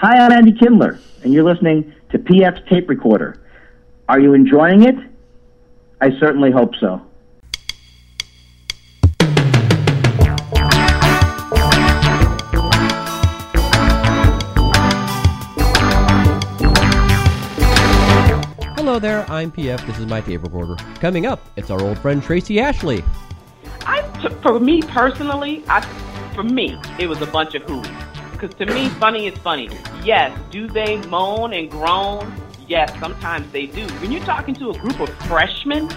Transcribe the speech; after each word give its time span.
Hi, 0.00 0.16
I'm 0.16 0.32
Andy 0.32 0.52
Kindler, 0.52 0.98
and 1.22 1.30
you're 1.30 1.44
listening 1.44 1.92
to 2.10 2.18
PF's 2.18 2.66
Tape 2.70 2.88
Recorder. 2.88 3.38
Are 4.08 4.18
you 4.18 4.32
enjoying 4.32 4.84
it? 4.84 4.94
I 6.00 6.18
certainly 6.18 6.50
hope 6.50 6.74
so. 6.76 7.02
Hello 18.78 18.98
there, 18.98 19.30
I'm 19.30 19.52
PF. 19.52 19.86
This 19.86 19.98
is 19.98 20.06
my 20.06 20.22
tape 20.22 20.42
recorder. 20.42 20.76
Coming 20.94 21.26
up, 21.26 21.46
it's 21.56 21.70
our 21.70 21.82
old 21.82 21.98
friend 21.98 22.22
Tracy 22.22 22.58
Ashley. 22.58 23.04
I, 23.84 24.00
t- 24.22 24.34
for 24.40 24.58
me 24.58 24.80
personally, 24.80 25.62
I, 25.68 25.82
for 26.34 26.42
me, 26.42 26.80
it 26.98 27.06
was 27.06 27.20
a 27.20 27.26
bunch 27.26 27.54
of 27.54 27.64
hooey. 27.64 28.09
Because 28.40 28.56
to 28.56 28.66
me, 28.66 28.88
funny 28.88 29.26
is 29.26 29.36
funny. 29.38 29.68
Yes, 30.02 30.36
do 30.50 30.66
they 30.66 30.96
moan 31.08 31.52
and 31.52 31.70
groan? 31.70 32.32
Yes, 32.66 32.90
sometimes 32.98 33.52
they 33.52 33.66
do. 33.66 33.86
When 34.00 34.10
you're 34.10 34.24
talking 34.24 34.54
to 34.54 34.70
a 34.70 34.78
group 34.78 34.98
of 34.98 35.10
freshmen 35.26 35.90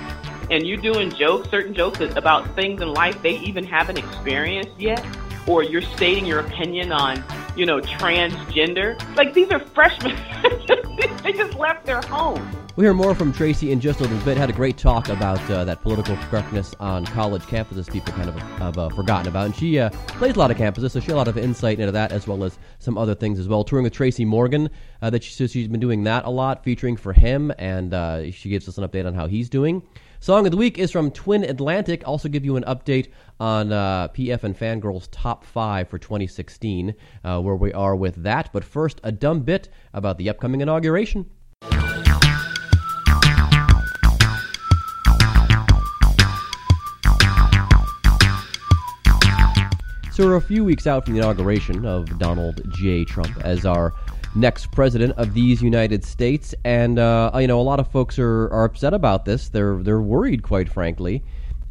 and 0.51 0.67
you're 0.67 0.81
doing 0.81 1.09
jokes, 1.09 1.49
certain 1.49 1.73
jokes 1.73 2.01
about 2.01 2.53
things 2.53 2.81
in 2.81 2.93
life 2.93 3.21
they 3.21 3.37
even 3.39 3.63
haven't 3.63 3.97
experienced 3.97 4.77
yet, 4.77 5.05
or 5.47 5.63
you're 5.63 5.81
stating 5.81 6.25
your 6.25 6.41
opinion 6.41 6.91
on, 6.91 7.23
you 7.55 7.65
know, 7.65 7.79
transgender, 7.79 8.99
like 9.15 9.33
these 9.33 9.49
are 9.49 9.59
freshmen. 9.59 10.17
they 11.23 11.31
just 11.31 11.57
left 11.57 11.85
their 11.85 12.01
home. 12.01 12.62
We'll 12.75 12.85
hear 12.85 12.95
more 12.95 13.13
from 13.13 13.31
Tracy 13.31 13.71
in 13.71 13.79
just 13.79 13.99
a 13.99 14.03
little 14.03 14.17
bit. 14.25 14.35
Had 14.35 14.49
a 14.49 14.53
great 14.53 14.77
talk 14.77 15.09
about 15.09 15.39
uh, 15.47 15.63
that 15.63 15.83
political 15.83 16.17
correctness 16.17 16.73
on 16.79 17.05
college 17.05 17.43
campuses 17.43 17.87
people 17.87 18.11
kind 18.13 18.27
of 18.27 18.35
have 18.57 18.79
uh, 18.79 18.89
forgotten 18.89 19.27
about. 19.27 19.45
And 19.45 19.55
she 19.55 19.77
uh, 19.77 19.91
plays 20.07 20.35
a 20.35 20.39
lot 20.39 20.49
of 20.49 20.57
campuses, 20.57 20.89
so 20.89 20.99
she 20.99 21.05
had 21.05 21.13
a 21.13 21.17
lot 21.17 21.27
of 21.27 21.37
insight 21.37 21.79
into 21.79 21.91
that 21.91 22.11
as 22.11 22.25
well 22.25 22.43
as 22.43 22.57
some 22.79 22.97
other 22.97 23.13
things 23.13 23.37
as 23.37 23.47
well. 23.47 23.63
Touring 23.63 23.83
with 23.83 23.93
Tracy 23.93 24.25
Morgan, 24.25 24.71
uh, 25.03 25.11
that 25.11 25.23
she, 25.23 25.33
so 25.33 25.45
she's 25.45 25.67
been 25.67 25.79
doing 25.79 26.03
that 26.05 26.25
a 26.25 26.31
lot, 26.31 26.63
featuring 26.63 26.97
for 26.97 27.13
him, 27.13 27.53
and 27.59 27.93
uh, 27.93 28.31
she 28.31 28.49
gives 28.49 28.67
us 28.67 28.79
an 28.79 28.89
update 28.89 29.05
on 29.05 29.13
how 29.13 29.27
he's 29.27 29.49
doing. 29.49 29.83
Song 30.19 30.47
of 30.47 30.51
the 30.51 30.57
week 30.57 30.79
is 30.79 30.89
from 30.89 31.11
Twin 31.11 31.43
Atlantic. 31.43 32.01
Also, 32.07 32.27
give 32.27 32.43
you 32.43 32.55
an 32.55 32.63
update 32.63 33.11
on 33.39 33.71
uh, 33.71 34.07
PF 34.07 34.43
and 34.45 34.57
Fangirl's 34.57 35.09
top 35.09 35.45
five 35.45 35.89
for 35.89 35.99
2016, 35.99 36.95
uh, 37.23 37.39
where 37.39 37.55
we 37.55 37.71
are 37.71 37.95
with 37.95 38.15
that. 38.23 38.49
But 38.51 38.63
first, 38.63 38.99
a 39.03 39.11
dumb 39.11 39.41
bit 39.41 39.69
about 39.93 40.17
the 40.17 40.27
upcoming 40.27 40.61
inauguration. 40.61 41.29
So 50.13 50.27
we're 50.27 50.35
a 50.35 50.41
few 50.41 50.63
weeks 50.63 50.85
out 50.85 51.05
from 51.05 51.15
the 51.15 51.21
inauguration 51.21 51.87
of 51.87 52.19
Donald 52.19 52.61
J. 52.69 53.03
Trump 53.03 53.35
as 53.43 53.65
our 53.65 53.95
next 54.35 54.71
president 54.71 55.13
of 55.17 55.33
these 55.33 55.59
United 55.59 56.05
States, 56.05 56.53
and 56.63 56.99
uh, 56.99 57.31
you 57.33 57.47
know 57.47 57.59
a 57.59 57.63
lot 57.63 57.79
of 57.79 57.87
folks 57.87 58.19
are, 58.19 58.43
are 58.49 58.65
upset 58.65 58.93
about 58.93 59.25
this. 59.25 59.49
They're 59.49 59.81
they're 59.81 60.01
worried, 60.01 60.43
quite 60.43 60.69
frankly, 60.69 61.23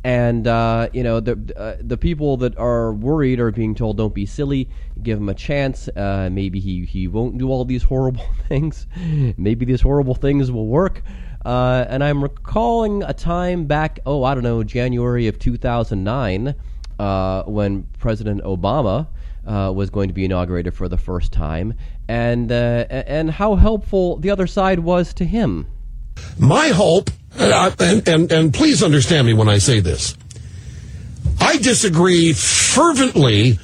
and 0.03 0.48
uh, 0.48 0.89
you 0.93 1.05
know 1.05 1.20
the 1.20 1.39
uh, 1.57 1.77
the 1.83 1.97
people 1.97 2.37
that 2.39 2.59
are 2.59 2.93
worried 2.93 3.39
are 3.39 3.53
being 3.53 3.77
told, 3.77 3.97
"Don't 3.97 4.13
be 4.13 4.27
silly, 4.27 4.69
give 5.05 5.19
him 5.19 5.29
a 5.29 5.35
chance. 5.35 5.87
Uh, 5.91 6.29
maybe 6.33 6.59
he 6.59 6.85
he 6.85 7.07
won't 7.07 7.39
do 7.39 7.48
all 7.48 7.65
these 7.65 7.85
horrible 7.85 8.27
things. 8.48 8.89
maybe 9.37 9.65
these 9.65 9.83
horrible 9.83 10.17
things 10.17 10.51
will 10.51 10.67
work." 10.67 11.05
Uh, 11.45 11.85
and 11.89 12.03
I'm 12.03 12.25
recalling 12.25 13.05
a 13.05 13.13
time 13.13 13.67
back, 13.67 13.98
oh, 14.07 14.23
I 14.23 14.35
don't 14.35 14.45
know, 14.45 14.63
January 14.63 15.27
of 15.27 15.41
2009 15.41 16.55
uh, 16.98 17.43
when 17.45 17.85
President 17.98 18.43
Obama 18.43 19.07
uh, 19.47 19.73
was 19.75 19.91
going 19.91 20.09
to 20.09 20.15
be 20.15 20.25
inaugurated 20.25 20.75
for 20.75 20.89
the 20.89 20.97
first 20.97 21.33
time, 21.33 21.75
and 22.09 22.51
uh, 22.51 22.87
and 22.91 23.31
how 23.31 23.55
helpful 23.57 24.17
the 24.17 24.31
other 24.31 24.47
side 24.47 24.81
was 24.81 25.15
to 25.15 25.25
him. 25.25 25.67
My 26.39 26.69
hope, 26.69 27.11
uh, 27.39 27.70
and, 27.79 28.07
and 28.09 28.33
and 28.33 28.55
please 28.55 28.83
understand 28.83 29.27
me 29.27 29.35
when 29.35 29.48
I 29.48 29.59
say 29.59 29.81
this, 29.81 30.17
I 31.41 31.57
disagree 31.58 32.33
fervently 32.33 33.58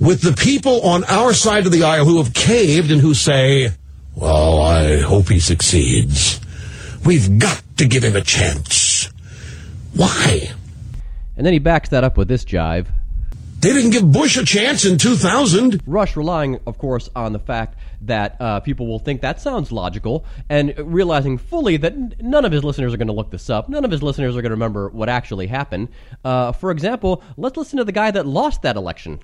with 0.00 0.20
the 0.20 0.32
people 0.32 0.82
on 0.82 1.04
our 1.04 1.32
side 1.32 1.66
of 1.66 1.72
the 1.72 1.82
aisle 1.82 2.04
who 2.04 2.18
have 2.18 2.34
caved 2.34 2.90
and 2.90 3.00
who 3.00 3.14
say, 3.14 3.70
"Well, 4.14 4.60
I 4.60 5.00
hope 5.00 5.28
he 5.28 5.40
succeeds. 5.40 6.40
We've 7.04 7.38
got 7.38 7.62
to 7.78 7.86
give 7.86 8.04
him 8.04 8.16
a 8.16 8.22
chance." 8.22 9.10
Why? 9.94 10.52
And 11.36 11.44
then 11.44 11.52
he 11.52 11.58
backs 11.58 11.90
that 11.90 12.04
up 12.04 12.16
with 12.16 12.28
this 12.28 12.44
jive. 12.44 12.86
They 13.60 13.72
didn't 13.72 13.90
give 13.90 14.12
Bush 14.12 14.36
a 14.36 14.44
chance 14.44 14.84
in 14.84 14.98
2000. 14.98 15.82
Rush 15.86 16.14
relying, 16.14 16.60
of 16.66 16.76
course, 16.76 17.08
on 17.16 17.32
the 17.32 17.38
fact 17.38 17.78
that 18.02 18.36
uh, 18.38 18.60
people 18.60 18.86
will 18.86 18.98
think 18.98 19.22
that 19.22 19.40
sounds 19.40 19.72
logical, 19.72 20.26
and 20.50 20.74
realizing 20.78 21.38
fully 21.38 21.78
that 21.78 21.92
n- 21.94 22.14
none 22.20 22.44
of 22.44 22.52
his 22.52 22.62
listeners 22.62 22.92
are 22.92 22.98
going 22.98 23.06
to 23.08 23.14
look 23.14 23.30
this 23.30 23.48
up. 23.48 23.68
None 23.70 23.84
of 23.84 23.90
his 23.90 24.02
listeners 24.02 24.36
are 24.36 24.42
going 24.42 24.50
to 24.50 24.54
remember 24.56 24.90
what 24.90 25.08
actually 25.08 25.46
happened. 25.46 25.88
Uh, 26.22 26.52
for 26.52 26.70
example, 26.70 27.22
let's 27.38 27.56
listen 27.56 27.78
to 27.78 27.84
the 27.84 27.92
guy 27.92 28.10
that 28.10 28.26
lost 28.26 28.60
that 28.62 28.76
election. 28.76 29.20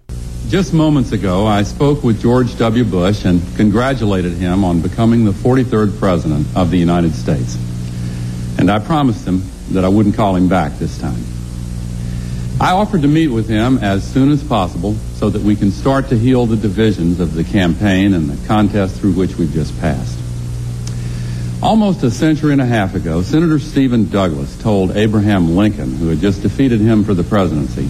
Just 0.49 0.73
moments 0.73 1.13
ago, 1.13 1.47
I 1.47 1.63
spoke 1.63 2.03
with 2.03 2.21
George 2.21 2.57
W. 2.57 2.85
Bush 2.85 3.25
and 3.27 3.41
congratulated 3.57 4.33
him 4.33 4.65
on 4.65 4.81
becoming 4.81 5.25
the 5.27 5.31
43rd 5.33 5.99
President 5.99 6.47
of 6.57 6.71
the 6.71 6.79
United 6.79 7.15
States. 7.15 7.57
And 8.59 8.71
I 8.71 8.79
promised 8.79 9.27
him 9.27 9.43
that 9.71 9.85
I 9.85 9.89
wouldn't 9.89 10.15
call 10.15 10.35
him 10.37 10.49
back 10.49 10.73
this 10.79 10.99
time. 10.99 11.23
I 12.63 12.71
offered 12.71 13.03
to 13.03 13.09
meet 13.09 13.27
with 13.27 13.49
him 13.49 13.79
as 13.79 14.09
soon 14.09 14.31
as 14.31 14.41
possible 14.41 14.95
so 15.17 15.29
that 15.29 15.43
we 15.43 15.57
can 15.57 15.73
start 15.73 16.11
to 16.11 16.17
heal 16.17 16.47
the 16.47 16.57
divisions 16.57 17.19
of 17.19 17.35
the 17.35 17.43
campaign 17.43 18.15
and 18.15 18.31
the 18.31 18.47
contest 18.47 19.01
through 19.01 19.15
which 19.15 19.35
we've 19.35 19.53
just 19.53 19.77
passed. 19.81 20.17
Almost 21.61 22.05
a 22.05 22.11
century 22.13 22.53
and 22.53 22.61
a 22.61 22.67
half 22.67 22.95
ago, 22.95 23.23
Senator 23.23 23.59
Stephen 23.59 24.09
Douglas 24.09 24.57
told 24.63 24.97
Abraham 24.97 25.57
Lincoln, 25.57 25.97
who 25.97 26.07
had 26.07 26.21
just 26.21 26.43
defeated 26.43 26.81
him 26.81 27.03
for 27.03 27.15
the 27.15 27.25
presidency, 27.25 27.89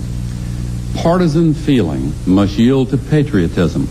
partisan 1.03 1.53
feeling 1.53 2.15
must 2.25 2.57
yield 2.57 2.89
to 2.91 2.97
patriotism. 2.97 3.87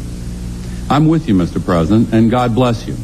I'm 0.90 1.08
with 1.08 1.28
you, 1.28 1.36
Mr. 1.36 1.64
President, 1.64 2.12
and 2.12 2.32
God 2.32 2.56
bless 2.56 2.88
you. 2.88 2.98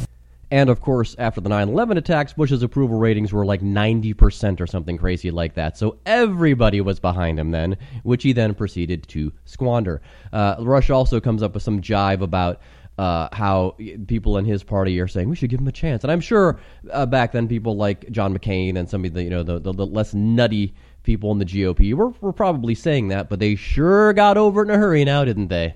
And 0.49 0.69
of 0.69 0.79
course, 0.79 1.15
after 1.19 1.41
the 1.41 1.49
9 1.49 1.69
11 1.69 1.97
attacks, 1.97 2.33
Bush's 2.33 2.63
approval 2.63 2.97
ratings 2.97 3.33
were 3.33 3.45
like 3.45 3.61
90% 3.61 4.61
or 4.61 4.67
something 4.67 4.97
crazy 4.97 5.29
like 5.29 5.55
that. 5.55 5.77
So 5.77 5.97
everybody 6.05 6.79
was 6.79 6.99
behind 6.99 7.39
him 7.39 7.51
then, 7.51 7.77
which 8.03 8.23
he 8.23 8.31
then 8.31 8.53
proceeded 8.53 9.07
to 9.09 9.33
squander. 9.45 10.01
Uh, 10.31 10.55
Rush 10.59 10.89
also 10.89 11.19
comes 11.19 11.43
up 11.43 11.53
with 11.53 11.63
some 11.63 11.81
jive 11.81 12.21
about. 12.21 12.61
Uh, 12.99 13.29
how 13.31 13.75
people 14.07 14.39
in 14.39 14.45
his 14.45 14.63
party 14.63 14.99
are 14.99 15.07
saying 15.07 15.29
we 15.29 15.35
should 15.35 15.51
give 15.51 15.59
him 15.59 15.67
a 15.67 15.71
chance, 15.71 16.03
and 16.03 16.11
I'm 16.11 16.19
sure 16.19 16.59
uh, 16.91 17.05
back 17.05 17.31
then 17.31 17.47
people 17.47 17.75
like 17.77 18.09
John 18.09 18.35
McCain 18.35 18.75
and 18.75 18.89
some 18.89 19.05
of 19.05 19.13
the 19.13 19.21
you 19.21 19.29
know 19.29 19.43
the, 19.43 19.59
the, 19.59 19.71
the 19.71 19.85
less 19.85 20.15
nutty 20.15 20.73
people 21.03 21.31
in 21.31 21.37
the 21.37 21.45
GOP 21.45 21.93
were, 21.93 22.09
were 22.21 22.33
probably 22.33 22.73
saying 22.73 23.09
that, 23.09 23.29
but 23.29 23.37
they 23.37 23.53
sure 23.53 24.13
got 24.13 24.35
over 24.35 24.63
it 24.63 24.69
in 24.69 24.71
a 24.75 24.79
hurry 24.79 25.05
now, 25.05 25.23
didn't 25.23 25.49
they? 25.49 25.75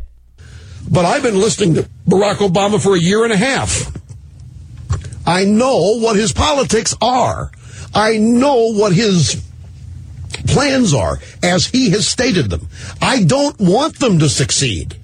But 0.90 1.06
I've 1.06 1.22
been 1.22 1.40
listening 1.40 1.76
to 1.76 1.88
Barack 2.08 2.38
Obama 2.38 2.82
for 2.82 2.96
a 2.96 3.00
year 3.00 3.24
and 3.24 3.32
a 3.32 3.38
half. 3.38 4.01
I 5.26 5.46
know 5.46 6.00
what 6.00 6.16
his 6.16 6.34
politics 6.34 6.96
are. 7.02 7.52
I 7.94 8.18
know 8.18 8.74
what 8.74 8.94
his 8.94 9.44
plans 10.48 10.94
are 10.94 11.20
as 11.44 11.68
he 11.68 11.90
has 11.92 12.08
stated 12.08 12.50
them. 12.50 12.68
I 13.02 13.24
don't 13.24 13.60
want 13.60 14.00
them 14.00 14.20
to 14.20 14.30
succeed. 14.30 14.96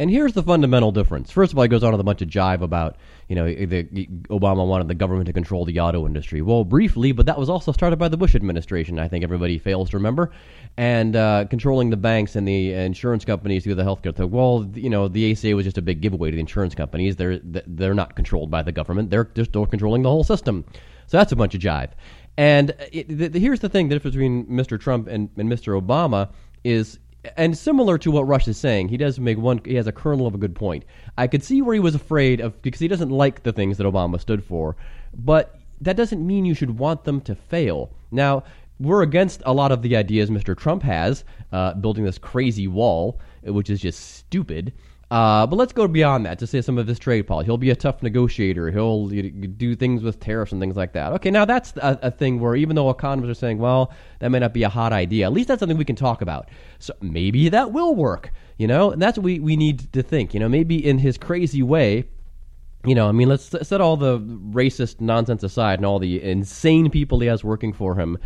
And 0.00 0.10
here's 0.10 0.32
the 0.32 0.42
fundamental 0.42 0.92
difference. 0.92 1.30
First 1.30 1.52
of 1.52 1.58
all, 1.58 1.62
he 1.62 1.68
goes 1.68 1.84
on 1.84 1.92
with 1.92 2.00
a 2.00 2.04
bunch 2.04 2.22
of 2.22 2.28
jive 2.28 2.62
about, 2.62 2.96
you 3.28 3.36
know, 3.36 3.44
the, 3.44 3.84
Obama 4.30 4.66
wanted 4.66 4.88
the 4.88 4.94
government 4.94 5.26
to 5.26 5.34
control 5.34 5.66
the 5.66 5.78
auto 5.78 6.06
industry. 6.06 6.40
Well, 6.40 6.64
briefly, 6.64 7.12
but 7.12 7.26
that 7.26 7.38
was 7.38 7.50
also 7.50 7.70
started 7.70 7.98
by 7.98 8.08
the 8.08 8.16
Bush 8.16 8.34
administration. 8.34 8.98
I 8.98 9.08
think 9.08 9.24
everybody 9.24 9.58
fails 9.58 9.90
to 9.90 9.98
remember, 9.98 10.30
and 10.78 11.14
uh, 11.14 11.44
controlling 11.50 11.90
the 11.90 11.98
banks 11.98 12.34
and 12.34 12.48
the 12.48 12.72
insurance 12.72 13.26
companies 13.26 13.62
through 13.62 13.74
the 13.74 13.82
healthcare. 13.82 14.16
Thing. 14.16 14.30
Well, 14.30 14.70
you 14.72 14.88
know, 14.88 15.06
the 15.06 15.32
ACA 15.32 15.54
was 15.54 15.66
just 15.66 15.76
a 15.76 15.82
big 15.82 16.00
giveaway 16.00 16.30
to 16.30 16.34
the 16.34 16.40
insurance 16.40 16.74
companies. 16.74 17.16
They're 17.16 17.38
they're 17.42 17.92
not 17.92 18.16
controlled 18.16 18.50
by 18.50 18.62
the 18.62 18.72
government. 18.72 19.10
They're 19.10 19.24
just 19.34 19.52
controlling 19.52 20.00
the 20.00 20.08
whole 20.08 20.24
system. 20.24 20.64
So 21.08 21.18
that's 21.18 21.32
a 21.32 21.36
bunch 21.36 21.54
of 21.54 21.60
jive. 21.60 21.90
And 22.38 22.74
it, 22.90 23.06
the, 23.06 23.28
the, 23.28 23.38
here's 23.38 23.60
the 23.60 23.68
thing: 23.68 23.90
the 23.90 23.96
difference 23.96 24.14
between 24.14 24.46
Mr. 24.46 24.80
Trump 24.80 25.08
and, 25.08 25.28
and 25.36 25.52
Mr. 25.52 25.78
Obama 25.78 26.30
is 26.64 26.98
and 27.36 27.56
similar 27.56 27.98
to 27.98 28.10
what 28.10 28.26
Rush 28.26 28.48
is 28.48 28.56
saying, 28.56 28.88
he 28.88 28.96
does 28.96 29.20
make 29.20 29.38
one. 29.38 29.60
He 29.64 29.74
has 29.74 29.86
a 29.86 29.92
kernel 29.92 30.26
of 30.26 30.34
a 30.34 30.38
good 30.38 30.54
point. 30.54 30.84
I 31.18 31.26
could 31.26 31.44
see 31.44 31.62
where 31.62 31.74
he 31.74 31.80
was 31.80 31.94
afraid 31.94 32.40
of 32.40 32.60
because 32.62 32.80
he 32.80 32.88
doesn't 32.88 33.10
like 33.10 33.42
the 33.42 33.52
things 33.52 33.76
that 33.78 33.84
Obama 33.84 34.20
stood 34.20 34.42
for, 34.42 34.76
but 35.14 35.58
that 35.80 35.96
doesn't 35.96 36.26
mean 36.26 36.44
you 36.44 36.54
should 36.54 36.78
want 36.78 37.04
them 37.04 37.20
to 37.22 37.34
fail. 37.34 37.90
Now, 38.10 38.44
we're 38.78 39.02
against 39.02 39.42
a 39.44 39.52
lot 39.52 39.72
of 39.72 39.82
the 39.82 39.96
ideas 39.96 40.30
Mr. 40.30 40.56
Trump 40.56 40.82
has, 40.82 41.24
uh, 41.52 41.74
building 41.74 42.04
this 42.04 42.18
crazy 42.18 42.66
wall, 42.66 43.20
which 43.42 43.68
is 43.68 43.80
just 43.80 44.16
stupid. 44.16 44.72
Uh, 45.10 45.44
but 45.44 45.56
let's 45.56 45.72
go 45.72 45.88
beyond 45.88 46.24
that 46.24 46.38
to 46.38 46.46
say 46.46 46.60
some 46.60 46.78
of 46.78 46.86
his 46.86 46.98
trade 46.98 47.22
policy. 47.22 47.46
He'll 47.46 47.56
be 47.56 47.70
a 47.70 47.76
tough 47.76 48.00
negotiator. 48.00 48.70
He'll 48.70 49.08
do 49.08 49.74
things 49.74 50.02
with 50.02 50.20
tariffs 50.20 50.52
and 50.52 50.60
things 50.60 50.76
like 50.76 50.92
that. 50.92 51.12
Okay, 51.14 51.32
now 51.32 51.44
that's 51.44 51.72
a, 51.78 51.98
a, 52.02 52.10
thing 52.12 52.38
where 52.38 52.54
even 52.54 52.76
though 52.76 52.90
economists 52.90 53.30
are 53.30 53.40
saying, 53.40 53.58
well, 53.58 53.92
that 54.20 54.28
may 54.30 54.38
not 54.38 54.54
be 54.54 54.62
a 54.62 54.68
hot 54.68 54.92
idea, 54.92 55.26
at 55.26 55.32
least 55.32 55.48
that's 55.48 55.58
something 55.58 55.76
we 55.76 55.84
can 55.84 55.96
talk 55.96 56.22
about. 56.22 56.48
So 56.78 56.94
maybe 57.00 57.48
that 57.48 57.72
will 57.72 57.96
work, 57.96 58.30
you 58.56 58.68
know? 58.68 58.92
And 58.92 59.02
that's 59.02 59.18
what 59.18 59.24
we, 59.24 59.40
we 59.40 59.56
need 59.56 59.92
to 59.94 60.02
think. 60.02 60.32
You 60.32 60.38
know, 60.38 60.48
maybe 60.48 60.84
in 60.84 60.98
his 60.98 61.18
crazy 61.18 61.64
way, 61.64 62.04
you 62.86 62.94
know, 62.94 63.08
I 63.08 63.12
mean, 63.12 63.28
let's 63.28 63.50
set 63.66 63.80
all 63.80 63.96
the 63.96 64.20
racist 64.20 65.00
nonsense 65.00 65.42
aside 65.42 65.80
and 65.80 65.86
all 65.86 65.98
the 65.98 66.22
insane 66.22 66.88
people 66.88 67.18
he 67.18 67.26
has 67.26 67.42
working 67.42 67.72
for 67.72 67.96
him. 67.96 68.16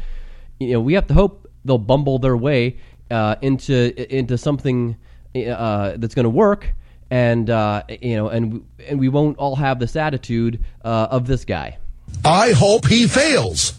You 0.61 0.75
know, 0.75 0.81
we 0.81 0.93
have 0.93 1.07
to 1.07 1.15
hope 1.15 1.51
they'll 1.65 1.79
bumble 1.79 2.19
their 2.19 2.37
way 2.37 2.77
uh, 3.11 3.37
into 3.41 4.17
into 4.17 4.39
something 4.39 4.97
uh, 5.35 5.95
that's 5.97 6.15
going 6.15 6.25
to 6.25 6.31
work, 6.31 6.73
and 7.11 7.51
uh, 7.51 7.83
you 7.89 8.17
know, 8.17 8.29
and 8.29 8.65
and 8.87 9.01
we 9.01 9.09
won't 9.09 9.39
all 9.39 9.57
have 9.57 9.79
this 9.79 9.97
attitude 9.97 10.63
uh, 10.85 11.09
of 11.11 11.27
this 11.27 11.45
guy. 11.45 11.79
I 12.25 12.53
hope 12.53 12.87
he 12.87 13.07
fails. 13.07 13.75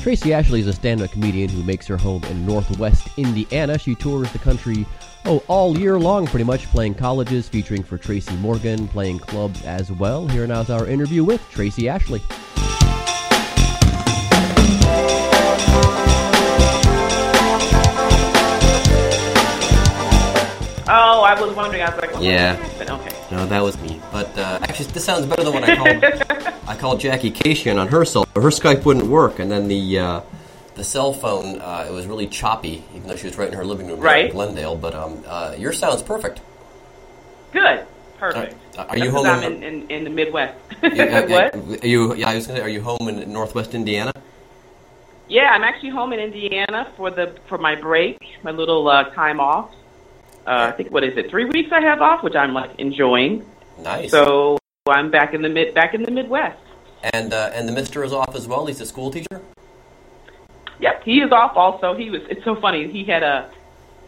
Tracy 0.00 0.32
Ashley 0.32 0.60
is 0.60 0.66
a 0.66 0.72
stand 0.72 1.02
up 1.02 1.10
comedian 1.10 1.50
who 1.50 1.62
makes 1.62 1.86
her 1.86 1.98
home 1.98 2.24
in 2.24 2.46
Northwest 2.46 3.06
Indiana. 3.18 3.78
She 3.78 3.94
tours 3.94 4.32
the 4.32 4.38
country 4.38 4.86
oh, 5.26 5.42
all 5.48 5.76
year 5.78 5.98
long, 5.98 6.26
pretty 6.26 6.44
much, 6.44 6.66
playing 6.66 6.94
colleges, 6.94 7.48
featuring 7.48 7.82
for 7.82 7.98
Tracy 7.98 8.34
Morgan, 8.36 8.88
playing 8.88 9.18
clubs 9.18 9.64
as 9.64 9.90
well. 9.92 10.26
Here 10.28 10.46
now 10.46 10.60
is 10.60 10.70
our 10.70 10.86
interview 10.86 11.24
with 11.24 11.42
Tracy 11.50 11.88
Ashley. 11.88 12.22
Oh, 20.92 21.22
I 21.22 21.40
was 21.40 21.54
wondering. 21.54 21.82
I 21.82 21.90
was 21.90 22.00
like, 22.00 22.16
oh, 22.16 22.20
Yeah. 22.20 22.56
but 22.76 22.90
okay. 22.90 23.16
No, 23.30 23.46
that 23.46 23.62
was 23.62 23.80
me. 23.80 24.00
But 24.10 24.36
uh, 24.36 24.58
actually, 24.62 24.86
this 24.86 25.04
sounds 25.04 25.24
better 25.24 25.44
than 25.44 25.52
when 25.54 25.62
I 25.62 25.76
called. 25.76 26.54
I 26.68 26.76
called 26.76 26.98
Jackie 27.00 27.30
Kashian 27.30 27.80
on 27.80 27.86
her 27.88 28.04
cell. 28.04 28.26
Her 28.34 28.50
Skype 28.50 28.84
wouldn't 28.84 29.06
work, 29.06 29.38
and 29.38 29.48
then 29.52 29.68
the 29.68 29.98
uh, 30.00 30.20
the 30.80 30.84
cell 30.84 31.12
phone 31.12 31.60
uh, 31.60 31.84
it 31.86 31.92
was 31.92 32.06
really 32.06 32.26
choppy, 32.26 32.82
even 32.94 33.06
though 33.06 33.16
she 33.16 33.26
was 33.26 33.36
right 33.36 33.48
in 33.48 33.54
her 33.54 33.66
living 33.66 33.86
room 33.86 34.00
here 34.00 34.26
in 34.26 34.30
Glendale. 34.30 34.76
But 34.76 34.94
um, 34.94 35.22
uh, 35.26 35.54
your 35.58 35.74
sound's 35.74 36.02
perfect. 36.02 36.40
Good. 37.52 37.86
Perfect. 38.18 38.54
Uh, 38.78 38.86
are 38.88 38.98
you 38.98 39.10
home 39.10 39.26
I'm 39.26 39.42
in, 39.44 39.62
in, 39.62 39.90
in 39.90 40.04
the 40.04 40.10
Midwest. 40.10 40.56
Yeah, 40.82 41.26
what? 41.34 41.84
Are 41.84 41.86
you? 41.86 42.14
Yeah, 42.14 42.30
I 42.30 42.34
was 42.36 42.46
gonna. 42.46 42.60
Are 42.60 42.68
you 42.68 42.80
home 42.80 43.08
in 43.08 43.30
Northwest 43.30 43.74
Indiana? 43.74 44.12
Yeah, 45.28 45.50
I'm 45.50 45.62
actually 45.62 45.90
home 45.90 46.12
in 46.14 46.20
Indiana 46.20 46.90
for 46.96 47.10
the 47.10 47.34
for 47.48 47.58
my 47.58 47.74
break, 47.74 48.18
my 48.42 48.50
little 48.50 48.88
uh, 48.88 49.04
time 49.10 49.38
off. 49.40 49.70
Uh, 50.46 50.70
I 50.70 50.72
think 50.72 50.90
what 50.90 51.04
is 51.04 51.16
it? 51.18 51.30
Three 51.30 51.44
weeks 51.44 51.70
I 51.72 51.82
have 51.82 52.00
off, 52.00 52.22
which 52.22 52.34
I'm 52.34 52.54
like 52.54 52.70
enjoying. 52.78 53.44
Nice. 53.78 54.10
So 54.10 54.58
I'm 54.88 55.10
back 55.10 55.34
in 55.34 55.42
the 55.42 55.50
mid 55.50 55.74
back 55.74 55.92
in 55.92 56.02
the 56.02 56.10
Midwest. 56.10 56.58
and 57.12 57.34
uh, 57.34 57.50
and 57.52 57.68
the 57.68 57.72
Mister 57.72 58.02
is 58.02 58.14
off 58.14 58.34
as 58.34 58.48
well. 58.48 58.64
He's 58.66 58.80
a 58.80 58.86
school 58.86 59.10
teacher. 59.10 59.42
He 61.04 61.20
is 61.20 61.32
off. 61.32 61.56
Also, 61.56 61.94
he 61.94 62.10
was. 62.10 62.22
It's 62.28 62.44
so 62.44 62.54
funny. 62.56 62.88
He 62.90 63.04
had 63.04 63.22
a 63.22 63.50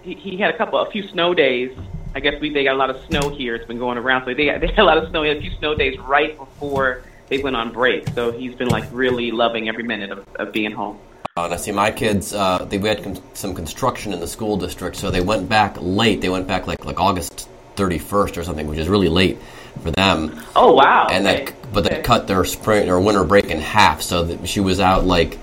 he, 0.03 0.15
he 0.15 0.37
had 0.37 0.55
a 0.55 0.59
couple 0.59 0.79
a 0.79 0.91
few 0.91 1.07
snow 1.09 1.35
days. 1.35 1.77
I 2.15 2.21
guess 2.21 2.41
we 2.41 2.51
they 2.53 2.65
got 2.65 2.75
a 2.75 2.79
lot 2.79 2.91
of 2.91 3.03
snow 3.07 3.31
here. 3.31 3.55
It's 3.55 3.67
been 3.67 3.79
going 3.79 3.99
around, 3.99 4.23
so 4.23 4.35
they 4.35 4.57
they 4.59 4.67
had 4.69 4.79
a 4.79 4.85
lot 4.85 4.99
of 4.99 5.09
snow. 5.11 5.23
He 5.23 5.29
had 5.29 5.39
a 5.39 5.41
few 5.41 5.53
snow 5.59 5.75
days 5.75 5.99
right 5.99 6.37
before 6.37 7.03
they 7.29 7.39
went 7.39 7.57
on 7.57 7.73
break. 7.73 8.09
So 8.11 8.33
he's 8.33 8.55
been 8.55 8.69
like 8.69 8.85
really 8.93 9.31
loving 9.31 9.69
every 9.69 9.85
minute 9.85 10.11
of, 10.11 10.27
of 10.37 10.53
being 10.53 10.73
home. 10.73 10.99
Uh, 11.37 11.45
and 11.47 11.55
I 11.55 11.57
see 11.57 11.73
my 11.73 11.91
kids. 11.91 12.35
Uh, 12.35 12.67
they 12.69 12.77
we 12.77 12.89
had 12.89 13.03
con- 13.03 13.23
some 13.35 13.55
construction 13.55 14.13
in 14.13 14.21
the 14.21 14.27
school 14.27 14.59
district, 14.59 14.97
so 14.97 15.11
they 15.11 15.23
went 15.23 15.49
back 15.49 15.77
late. 15.81 16.21
They 16.21 16.29
went 16.29 16.47
back 16.47 16.67
like 16.67 16.85
like 16.85 17.01
August 17.01 17.49
thirty 17.77 17.99
first 17.99 18.37
or 18.37 18.45
something, 18.45 18.67
which 18.67 18.79
is 18.79 18.89
really 18.89 19.09
late 19.09 19.39
for 19.83 19.91
them. 19.93 20.39
Oh 20.55 20.75
wow! 20.75 21.07
and 21.11 21.27
okay. 21.27 21.47
that 21.47 21.73
but 21.73 21.85
they 21.85 21.91
Okay. 21.91 22.03
cut 22.03 22.27
their 22.29 22.45
spring 22.45 22.91
or 22.91 23.01
winter 23.01 23.25
break 23.25 23.47
in 23.47 23.59
half 23.59 24.03
so 24.03 24.25
that 24.25 24.47
she 24.47 24.61
was 24.61 24.79
out 24.79 25.07
like 25.07 25.39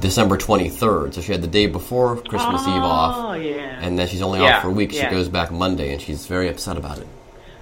December 0.00 0.36
23rd 0.36 1.14
so 1.14 1.20
she 1.20 1.32
had 1.32 1.42
the 1.42 1.46
day 1.48 1.66
before 1.66 2.16
Christmas 2.22 2.62
Eve 2.62 2.68
Oh 2.68 2.82
off 2.82 3.40
yeah. 3.42 3.80
and 3.80 3.98
then 3.98 4.06
she's 4.08 4.22
only 4.22 4.40
Yeah, 4.40 4.56
off 4.56 4.62
for 4.62 4.68
a 4.68 4.72
week 4.72 4.92
yeah. 4.92 5.08
she 5.08 5.10
goes 5.14 5.28
back 5.28 5.50
Monday 5.50 5.92
and 5.92 6.00
she's 6.00 6.26
very 6.26 6.48
upset 6.48 6.76
about 6.76 6.98
it 6.98 7.06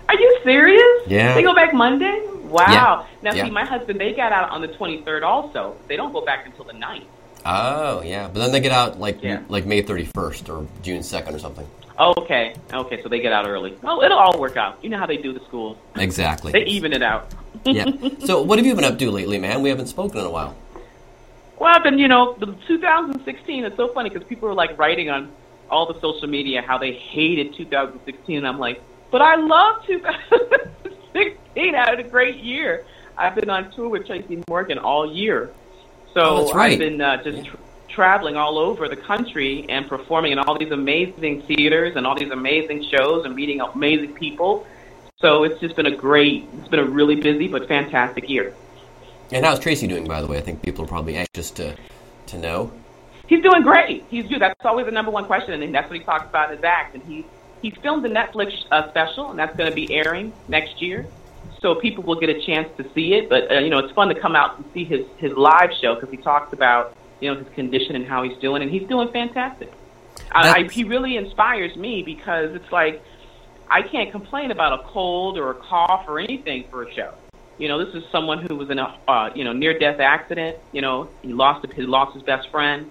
Are 0.09 0.15
you 0.15 0.39
serious? 0.45 1.07
Yeah. 1.07 1.35
They 1.35 1.43
go 1.43 1.55
back 1.55 1.73
Monday? 1.73 2.21
Wow. 2.45 3.07
Now, 3.23 3.31
see, 3.33 3.49
my 3.51 3.65
husband, 3.65 4.01
they 4.01 4.13
got 4.13 4.33
out 4.33 4.51
on 4.51 4.61
the 4.61 4.67
23rd 4.69 5.23
also. 5.23 5.77
They 5.87 5.95
don't 5.97 6.13
go 6.13 6.21
back 6.25 6.47
until 6.47 6.65
the 6.65 6.73
9th. 6.73 7.05
oh 7.47 8.03
yeah 8.03 8.27
but 8.27 8.41
then 8.41 8.53
they 8.53 8.61
get 8.61 8.73
out 8.73 8.99
like 8.99 9.23
Yeah. 9.23 9.41
like 9.49 9.67
May 9.67 9.83
31st 9.83 10.49
or 10.49 10.67
June 10.83 11.01
2nd 11.01 11.35
or 11.35 11.39
something 11.39 11.67
Oh, 12.03 12.15
okay. 12.23 12.55
Okay, 12.73 13.03
so 13.03 13.11
they 13.11 13.21
get 13.21 13.31
out 13.31 13.47
early. 13.47 13.77
Oh, 13.85 14.03
it'll 14.03 14.17
all 14.19 14.41
work 14.41 14.57
out. 14.57 14.79
You 14.83 14.89
know 14.89 14.97
how 14.97 15.05
they 15.05 15.19
do 15.19 15.35
the 15.35 15.41
schools. 15.45 15.77
exactly 15.97 16.51
They 16.57 16.65
even 16.65 16.93
it 16.95 17.03
out. 17.03 17.33
yeah 17.67 17.85
so 18.25 18.41
what 18.43 18.59
have 18.59 18.67
you 18.67 18.75
been 18.75 18.85
up 18.85 18.99
to 18.99 19.11
lately 19.11 19.39
man 19.39 19.61
we 19.63 19.69
haven't 19.69 19.89
spoken 19.89 20.19
in 20.21 20.25
a 20.27 20.31
while 20.31 20.55
Well, 21.61 21.77
I've 21.77 21.83
been, 21.83 21.99
you 21.99 22.09
know, 22.09 22.35
the 22.41 22.47
2016, 22.67 23.65
it's 23.65 23.77
so 23.77 23.89
funny 23.93 24.09
because 24.09 24.27
people 24.27 24.49
are 24.49 24.55
like 24.55 24.79
writing 24.79 25.11
on 25.11 25.31
all 25.69 25.93
the 25.93 26.01
social 26.01 26.27
media 26.27 26.63
how 26.63 26.79
they 26.79 26.93
hated 26.93 27.55
2016, 27.55 28.39
and 28.39 28.49
I'm 28.49 28.59
like, 28.59 28.81
but 29.11 29.21
I 29.21 29.37
love 29.37 29.85
2016. 29.87 31.75
I 31.75 31.91
had 31.91 32.01
a 32.01 32.03
great 32.03 32.37
year. 32.37 32.87
I've 33.19 33.35
been 33.35 33.51
on 33.51 33.71
tour 33.73 33.91
with 33.91 34.07
Tracy 34.07 34.43
Morgan 34.49 34.79
all 34.79 35.13
year. 35.13 35.51
So 36.15 36.49
Oh, 36.49 36.53
right. 36.55 36.73
I've 36.73 36.79
been 36.79 37.01
uh, 37.01 37.23
just 37.23 37.45
tr 37.45 37.57
traveling 37.89 38.37
all 38.37 38.57
over 38.57 38.89
the 38.89 38.97
country 38.97 39.67
and 39.69 39.87
performing 39.87 40.31
in 40.33 40.39
all 40.39 40.57
these 40.57 40.71
amazing 40.71 41.43
theaters 41.43 41.97
and 41.97 42.07
all 42.07 42.15
these 42.15 42.31
amazing 42.31 42.85
shows 42.85 43.27
and 43.27 43.35
meeting 43.35 43.61
amazing 43.61 44.15
people. 44.15 44.65
So 45.19 45.43
it's 45.43 45.61
just 45.61 45.77
been 45.77 45.87
a 45.87 45.97
great, 45.97 46.49
it's 46.59 46.69
been 46.69 46.81
a 46.81 46.85
really 46.85 47.17
busy 47.17 47.49
but 47.49 47.69
fantastic 47.69 48.31
year. 48.31 48.55
And 49.33 49.45
how's 49.45 49.59
Tracy 49.59 49.87
doing 49.87 50.07
by 50.07 50.21
the 50.21 50.27
way 50.27 50.39
I 50.39 50.41
think 50.41 50.63
people 50.63 50.85
are 50.85 50.89
probably 50.89 51.17
anxious 51.17 51.51
to 51.53 51.77
to 52.27 52.39
know 52.39 52.73
He's 53.31 53.43
doing 53.45 53.63
great. 53.63 54.05
He's 54.11 54.27
good. 54.27 54.41
That's 54.41 54.65
always 54.65 54.87
the 54.87 54.93
number 54.93 55.13
one 55.13 55.25
question, 55.25 55.63
and 55.63 55.73
that's 55.73 55.89
what 55.89 56.01
he 56.01 56.05
talks 56.05 56.29
about 56.29 56.51
in 56.51 56.57
his 56.57 56.65
act. 56.65 56.97
And 56.97 57.05
he 57.05 57.25
he's 57.63 57.75
filmed 57.81 58.05
a 58.05 58.09
Netflix 58.09 58.53
uh, 58.73 58.91
special, 58.91 59.31
and 59.31 59.39
that's 59.39 59.57
going 59.57 59.71
to 59.71 59.75
be 59.75 59.95
airing 59.95 60.33
next 60.49 60.83
year. 60.83 61.07
So 61.61 61.77
people 61.77 62.03
will 62.03 62.19
get 62.19 62.29
a 62.29 62.45
chance 62.45 62.69
to 62.77 62.93
see 62.93 63.15
it. 63.15 63.29
But 63.29 63.49
uh, 63.49 63.61
you 63.61 63.71
know, 63.71 63.79
it's 63.79 63.93
fun 63.93 64.09
to 64.09 64.21
come 64.21 64.35
out 64.35 64.57
and 64.57 64.65
see 64.75 64.83
his 64.83 65.07
his 65.19 65.33
live 65.37 65.71
show 65.81 65.95
because 65.95 66.11
he 66.11 66.17
talks 66.17 66.53
about 66.53 66.97
you 67.21 67.33
know 67.33 67.39
his 67.39 67.55
condition 67.55 67.95
and 67.95 68.05
how 68.05 68.25
he's 68.25 68.37
doing, 68.39 68.63
and 68.63 68.71
he's 68.71 68.89
doing 68.89 69.13
fantastic. 69.13 69.73
I, 70.33 70.51
I, 70.51 70.63
he 70.65 70.83
really 70.83 71.17
inspires 71.17 71.77
me 71.77 72.03
because 72.03 72.57
it's 72.57 72.73
like 72.73 73.01
I 73.71 73.83
can't 73.83 74.11
complain 74.11 74.51
about 74.51 74.81
a 74.81 74.83
cold 74.89 75.39
or 75.39 75.53
a 75.53 75.55
cough 75.55 76.07
or 76.09 76.19
anything 76.19 76.65
for 76.69 76.83
a 76.83 76.93
show. 76.93 77.15
You 77.61 77.69
know, 77.69 77.85
this 77.85 77.95
is 77.95 78.03
someone 78.11 78.39
who 78.41 78.57
was 78.57 78.71
in 78.71 78.79
a 78.79 78.97
uh, 79.07 79.31
you 79.35 79.45
know 79.45 79.53
near 79.53 79.79
death 79.79 80.01
accident. 80.01 80.57
You 80.73 80.81
know, 80.81 81.11
he 81.21 81.35
lost 81.35 81.71
he 81.75 81.83
lost 81.83 82.15
his 82.15 82.23
best 82.23 82.49
friend, 82.49 82.91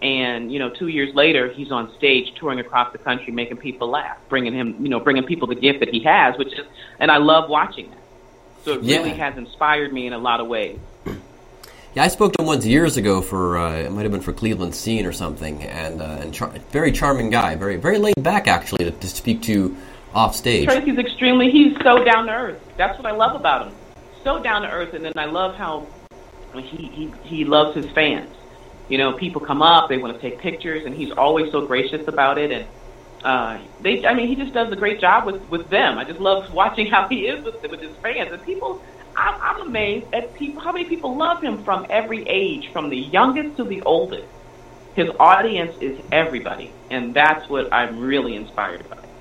and 0.00 0.52
you 0.52 0.60
know, 0.60 0.70
two 0.70 0.86
years 0.86 1.12
later, 1.16 1.48
he's 1.52 1.72
on 1.72 1.92
stage 1.96 2.32
touring 2.36 2.60
across 2.60 2.92
the 2.92 2.98
country, 2.98 3.32
making 3.32 3.56
people 3.56 3.88
laugh, 3.90 4.16
bringing 4.28 4.54
him 4.54 4.76
you 4.78 4.88
know 4.88 5.00
bringing 5.00 5.24
people 5.24 5.48
the 5.48 5.56
gift 5.56 5.80
that 5.80 5.88
he 5.88 6.04
has, 6.04 6.38
which 6.38 6.52
is, 6.52 6.64
and 7.00 7.10
I 7.10 7.16
love 7.16 7.50
watching 7.50 7.90
that. 7.90 7.98
So 8.64 8.74
it 8.74 8.82
really 8.82 9.10
Yeah. 9.10 9.30
has 9.30 9.36
inspired 9.36 9.92
me 9.92 10.06
in 10.06 10.12
a 10.12 10.18
lot 10.18 10.38
of 10.38 10.46
ways. 10.46 10.78
Yeah, 11.94 12.04
I 12.04 12.08
spoke 12.08 12.34
to 12.34 12.42
him 12.42 12.46
once 12.46 12.64
years 12.64 12.96
ago 12.96 13.20
for 13.20 13.58
uh, 13.58 13.72
it 13.78 13.90
might 13.90 14.02
have 14.02 14.12
been 14.12 14.20
for 14.20 14.32
Cleveland 14.32 14.76
Scene 14.76 15.06
or 15.06 15.12
something, 15.12 15.64
and 15.64 16.00
uh, 16.00 16.18
and 16.20 16.32
char- 16.32 16.52
very 16.70 16.92
charming 16.92 17.30
guy, 17.30 17.56
very 17.56 17.78
very 17.78 17.98
laid 17.98 18.22
back 18.22 18.46
actually 18.46 18.84
to, 18.84 18.92
to 18.92 19.08
speak 19.08 19.42
to 19.42 19.76
off 20.14 20.36
stage. 20.36 20.66
Tracy's 20.66 20.98
extremely, 20.98 21.50
he's 21.50 21.76
so 21.82 22.04
down 22.04 22.26
to 22.26 22.32
earth. 22.32 22.62
That's 22.76 22.96
what 22.96 23.06
I 23.06 23.16
love 23.16 23.34
about 23.34 23.66
him. 23.66 23.74
So 24.24 24.42
down 24.42 24.62
to 24.62 24.70
earth, 24.70 24.94
and 24.94 25.04
then 25.04 25.12
I 25.16 25.26
love 25.26 25.54
how 25.54 25.86
he, 26.54 26.86
he, 26.88 27.12
he 27.22 27.44
loves 27.44 27.76
his 27.76 27.90
fans. 27.92 28.34
You 28.88 28.96
know, 28.96 29.12
people 29.12 29.40
come 29.40 29.60
up, 29.60 29.90
they 29.90 29.98
want 29.98 30.14
to 30.14 30.20
take 30.20 30.40
pictures, 30.40 30.86
and 30.86 30.94
he's 30.94 31.10
always 31.12 31.52
so 31.52 31.66
gracious 31.66 32.08
about 32.08 32.38
it. 32.38 32.50
And 32.50 32.66
uh, 33.22 33.58
they, 33.82 34.04
I 34.06 34.14
mean, 34.14 34.28
he 34.28 34.34
just 34.34 34.54
does 34.54 34.72
a 34.72 34.76
great 34.76 34.98
job 34.98 35.26
with, 35.26 35.42
with 35.50 35.68
them. 35.68 35.98
I 35.98 36.04
just 36.04 36.20
love 36.20 36.52
watching 36.54 36.86
how 36.86 37.06
he 37.08 37.26
is 37.26 37.44
with, 37.44 37.62
with 37.70 37.80
his 37.80 37.94
fans. 37.98 38.32
And 38.32 38.42
people, 38.42 38.82
I'm, 39.14 39.40
I'm 39.42 39.68
amazed 39.68 40.06
at 40.14 40.34
people, 40.34 40.62
how 40.62 40.72
many 40.72 40.86
people 40.86 41.16
love 41.16 41.42
him 41.42 41.62
from 41.62 41.86
every 41.90 42.26
age, 42.26 42.70
from 42.72 42.88
the 42.88 42.98
youngest 42.98 43.58
to 43.58 43.64
the 43.64 43.82
oldest. 43.82 44.28
His 44.94 45.10
audience 45.18 45.76
is 45.80 46.00
everybody, 46.12 46.72
and 46.88 47.12
that's 47.12 47.48
what 47.48 47.72
I'm 47.74 47.98
really 47.98 48.36
inspired 48.36 48.88
by. 48.88 49.13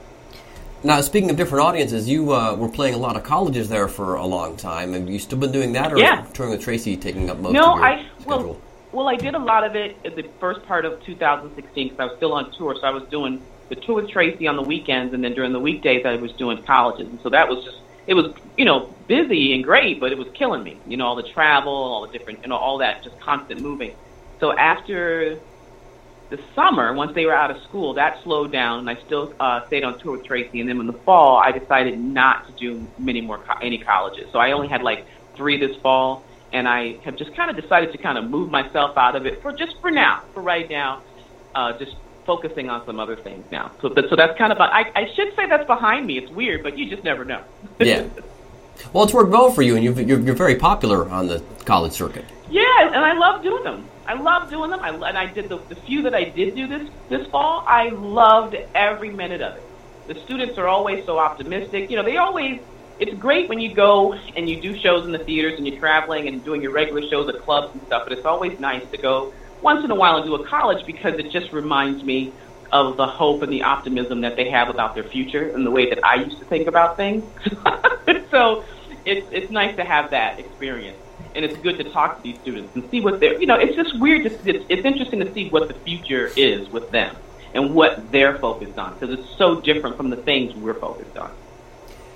Now, 0.83 0.99
speaking 0.99 1.29
of 1.29 1.37
different 1.37 1.65
audiences, 1.65 2.09
you 2.09 2.33
uh, 2.33 2.55
were 2.55 2.67
playing 2.67 2.93
a 2.93 2.97
lot 2.97 3.15
of 3.15 3.23
colleges 3.23 3.69
there 3.69 3.87
for 3.87 4.15
a 4.15 4.25
long 4.25 4.57
time. 4.57 4.91
Have 4.93 5.09
you 5.09 5.17
still 5.17 5.37
been 5.39 5.51
doing 5.53 5.71
that, 5.73 5.93
or 5.93 5.97
Yeah. 5.99 6.23
touring 6.33 6.51
with 6.51 6.61
Tracy 6.61 6.97
taking 6.97 7.29
up 7.29 7.39
most 7.39 7.53
No, 7.53 7.61
of 7.65 7.75
your 7.75 7.83
I 7.85 8.05
schedule? 8.19 8.25
well, 8.27 8.61
well, 8.91 9.07
I 9.07 9.15
did 9.15 9.33
a 9.33 9.39
lot 9.39 9.63
of 9.63 9.75
it 9.75 10.01
in 10.03 10.13
the 10.15 10.33
first 10.41 10.61
part 10.63 10.83
of 10.85 11.01
2016 11.05 11.87
because 11.87 11.99
I 11.99 12.05
was 12.05 12.13
still 12.17 12.33
on 12.33 12.51
tour. 12.57 12.75
So 12.79 12.85
I 12.85 12.91
was 12.91 13.07
doing 13.09 13.47
the 13.69 13.77
tour 13.77 13.95
with 13.95 14.09
Tracy 14.09 14.45
on 14.45 14.57
the 14.57 14.61
weekends, 14.61 15.13
and 15.13 15.23
then 15.23 15.33
during 15.33 15.53
the 15.53 15.59
weekdays 15.59 16.05
I 16.05 16.15
was 16.17 16.33
doing 16.33 16.61
colleges. 16.67 17.07
And 17.09 17.19
so 17.21 17.29
that 17.29 17.47
was 17.47 17.63
just 17.63 17.77
it 18.05 18.13
was 18.15 18.33
you 18.57 18.65
know 18.65 18.97
busy 19.07 19.53
and 19.53 19.63
great, 19.63 20.01
but 20.01 20.11
it 20.11 20.17
was 20.17 20.27
killing 20.37 20.63
me. 20.63 20.81
You 20.85 20.97
know, 20.97 21.05
all 21.07 21.15
the 21.15 21.23
travel, 21.33 21.71
all 21.71 22.01
the 22.11 22.17
different, 22.17 22.39
you 22.43 22.49
know, 22.49 22.57
all 22.57 22.79
that 22.79 23.03
just 23.05 23.15
constant 23.23 23.61
moving. 23.61 23.95
So 24.41 24.51
after 24.57 25.43
the 26.33 26.39
summer, 26.55 26.91
once 26.93 27.13
they 27.13 27.27
were 27.27 27.35
out 27.35 27.51
of 27.51 27.61
school, 27.61 27.93
that 27.93 28.23
slowed 28.23 28.51
down, 28.51 28.79
and 28.79 28.89
I 28.89 28.95
still 29.05 29.35
uh, 29.39 29.67
stayed 29.67 29.83
on 29.83 29.99
tour 29.99 30.17
with 30.17 30.25
Tracy. 30.25 30.61
And 30.61 30.67
then 30.67 30.79
in 30.79 30.87
the 30.87 30.93
fall, 30.93 31.37
I 31.37 31.51
decided 31.51 31.99
not 31.99 32.47
to 32.47 32.53
do 32.53 32.87
many 32.97 33.21
more 33.21 33.37
co- 33.37 33.59
any 33.61 33.77
colleges. 33.77 34.31
So 34.31 34.39
I 34.39 34.53
only 34.53 34.67
had 34.67 34.81
like 34.81 35.05
three 35.35 35.59
this 35.59 35.77
fall, 35.77 36.23
and 36.51 36.67
I 36.67 36.93
have 37.03 37.17
just 37.17 37.35
kind 37.35 37.51
of 37.51 37.61
decided 37.61 37.91
to 37.91 37.99
kind 37.99 38.17
of 38.17 38.27
move 38.31 38.49
myself 38.49 38.97
out 38.97 39.15
of 39.15 39.27
it 39.27 39.43
for 39.43 39.53
just 39.53 39.79
for 39.79 39.91
now, 39.91 40.23
for 40.33 40.41
right 40.41 40.67
now, 40.67 41.03
uh, 41.53 41.77
just 41.77 41.95
focusing 42.25 42.67
on 42.67 42.83
some 42.87 42.99
other 42.99 43.15
things 43.15 43.45
now. 43.51 43.71
So, 43.79 43.89
but, 43.89 44.09
so 44.09 44.15
that's 44.15 44.35
kind 44.35 44.51
of, 44.51 44.59
I, 44.59 44.91
I 44.95 45.13
should 45.13 45.35
say 45.35 45.45
that's 45.45 45.67
behind 45.67 46.07
me. 46.07 46.17
It's 46.17 46.31
weird, 46.31 46.63
but 46.63 46.79
you 46.79 46.89
just 46.89 47.03
never 47.03 47.25
know. 47.25 47.43
yeah. 47.79 48.07
Well, 48.91 49.03
it's 49.03 49.13
worked 49.13 49.29
well 49.29 49.51
for 49.51 49.61
you, 49.61 49.75
and 49.75 49.83
you're, 49.83 50.01
you're, 50.01 50.19
you're 50.19 50.35
very 50.35 50.55
popular 50.55 51.07
on 51.09 51.27
the 51.27 51.43
college 51.65 51.91
circuit. 51.91 52.25
Yeah, 52.49 52.87
and 52.87 53.05
I 53.05 53.13
love 53.13 53.43
doing 53.43 53.63
them. 53.63 53.87
I 54.05 54.13
love 54.15 54.49
doing 54.49 54.69
them. 54.69 54.81
I, 54.81 54.89
and 54.89 55.17
I 55.17 55.27
did 55.27 55.49
the, 55.49 55.57
the 55.69 55.75
few 55.75 56.01
that 56.03 56.13
I 56.13 56.25
did 56.25 56.55
do 56.55 56.67
this 56.67 56.89
this 57.09 57.27
fall. 57.27 57.63
I 57.67 57.89
loved 57.89 58.55
every 58.75 59.11
minute 59.11 59.41
of 59.41 59.55
it. 59.55 59.63
The 60.07 60.15
students 60.25 60.57
are 60.57 60.67
always 60.67 61.05
so 61.05 61.17
optimistic. 61.19 61.89
You 61.89 61.97
know, 61.97 62.03
they 62.03 62.17
always. 62.17 62.61
It's 62.99 63.17
great 63.19 63.49
when 63.49 63.59
you 63.59 63.73
go 63.73 64.13
and 64.13 64.47
you 64.47 64.61
do 64.61 64.77
shows 64.77 65.05
in 65.05 65.11
the 65.11 65.19
theaters 65.19 65.55
and 65.57 65.67
you're 65.67 65.79
traveling 65.79 66.27
and 66.27 66.43
doing 66.43 66.61
your 66.61 66.71
regular 66.71 67.01
shows 67.09 67.27
at 67.27 67.41
clubs 67.41 67.73
and 67.73 67.81
stuff. 67.87 68.03
But 68.07 68.17
it's 68.17 68.25
always 68.25 68.59
nice 68.59 68.87
to 68.91 68.97
go 68.97 69.33
once 69.61 69.83
in 69.83 69.89
a 69.89 69.95
while 69.95 70.17
and 70.17 70.25
do 70.25 70.35
a 70.35 70.47
college 70.47 70.85
because 70.85 71.17
it 71.17 71.31
just 71.31 71.51
reminds 71.51 72.03
me 72.03 72.33
of 72.71 72.97
the 72.97 73.07
hope 73.07 73.41
and 73.41 73.51
the 73.51 73.63
optimism 73.63 74.21
that 74.21 74.35
they 74.35 74.49
have 74.49 74.69
about 74.69 74.93
their 74.93 75.03
future 75.03 75.49
and 75.49 75.65
the 75.65 75.71
way 75.71 75.89
that 75.89 76.05
I 76.05 76.15
used 76.15 76.39
to 76.39 76.45
think 76.45 76.67
about 76.67 76.95
things. 76.95 77.23
so 78.31 78.63
it's 79.05 79.27
it's 79.31 79.51
nice 79.51 79.75
to 79.77 79.83
have 79.83 80.11
that 80.11 80.39
experience 80.39 81.02
and 81.35 81.45
it's 81.45 81.57
good 81.57 81.77
to 81.77 81.83
talk 81.85 82.17
to 82.17 82.23
these 82.23 82.39
students 82.39 82.75
and 82.75 82.89
see 82.89 83.01
what 83.01 83.19
they're. 83.19 83.39
You 83.39 83.47
know, 83.47 83.55
it's 83.55 83.75
just 83.75 83.97
weird. 83.99 84.23
To, 84.23 84.49
it's, 84.49 84.65
it's 84.69 84.85
interesting 84.85 85.19
to 85.19 85.33
see 85.33 85.49
what 85.49 85.67
the 85.67 85.73
future 85.73 86.31
is 86.35 86.69
with 86.69 86.91
them 86.91 87.15
and 87.53 87.73
what 87.73 88.11
they're 88.11 88.37
focused 88.37 88.77
on 88.77 88.93
because 88.93 89.17
it's 89.17 89.29
so 89.37 89.61
different 89.61 89.97
from 89.97 90.09
the 90.09 90.17
things 90.17 90.55
we're 90.55 90.73
focused 90.73 91.17
on. 91.17 91.31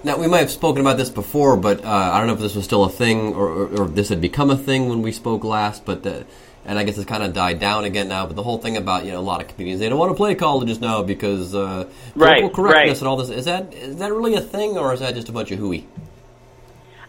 Now, 0.03 0.17
we 0.17 0.27
might 0.27 0.39
have 0.39 0.51
spoken 0.51 0.81
about 0.81 0.97
this 0.97 1.09
before, 1.09 1.57
but 1.57 1.83
uh, 1.83 1.89
I 1.89 2.19
don't 2.19 2.27
know 2.27 2.33
if 2.33 2.39
this 2.39 2.55
was 2.55 2.63
still 2.65 2.83
a 2.83 2.89
thing 2.89 3.33
or, 3.33 3.49
or, 3.49 3.81
or, 3.81 3.87
this 3.87 4.09
had 4.09 4.21
become 4.21 4.51
a 4.51 4.57
thing 4.57 4.89
when 4.89 5.01
we 5.01 5.11
spoke 5.11 5.43
last, 5.43 5.85
but 5.85 6.03
the, 6.03 6.25
and 6.65 6.77
I 6.77 6.83
guess 6.83 6.97
it's 6.97 7.07
kind 7.07 7.23
of 7.23 7.33
died 7.33 7.59
down 7.59 7.83
again 7.83 8.07
now. 8.07 8.27
But 8.27 8.35
the 8.35 8.43
whole 8.43 8.59
thing 8.59 8.77
about 8.77 9.05
you 9.05 9.11
know 9.11 9.19
a 9.19 9.21
lot 9.21 9.41
of 9.41 9.47
comedians 9.47 9.79
they 9.79 9.89
don't 9.89 9.97
want 9.97 10.11
to 10.11 10.15
play 10.15 10.35
colleges 10.35 10.79
now 10.79 11.01
because 11.01 11.55
uh, 11.55 11.89
right, 12.15 12.41
political 12.41 12.49
correctness 12.49 12.89
right. 12.89 12.99
and 12.99 13.07
all 13.07 13.17
this 13.17 13.29
is 13.29 13.45
that 13.45 13.73
is 13.73 13.97
that 13.97 14.13
really 14.13 14.35
a 14.35 14.41
thing 14.41 14.77
or 14.77 14.93
is 14.93 14.99
that 14.99 15.15
just 15.15 15.29
a 15.29 15.31
bunch 15.31 15.51
of 15.51 15.57
hooey? 15.59 15.87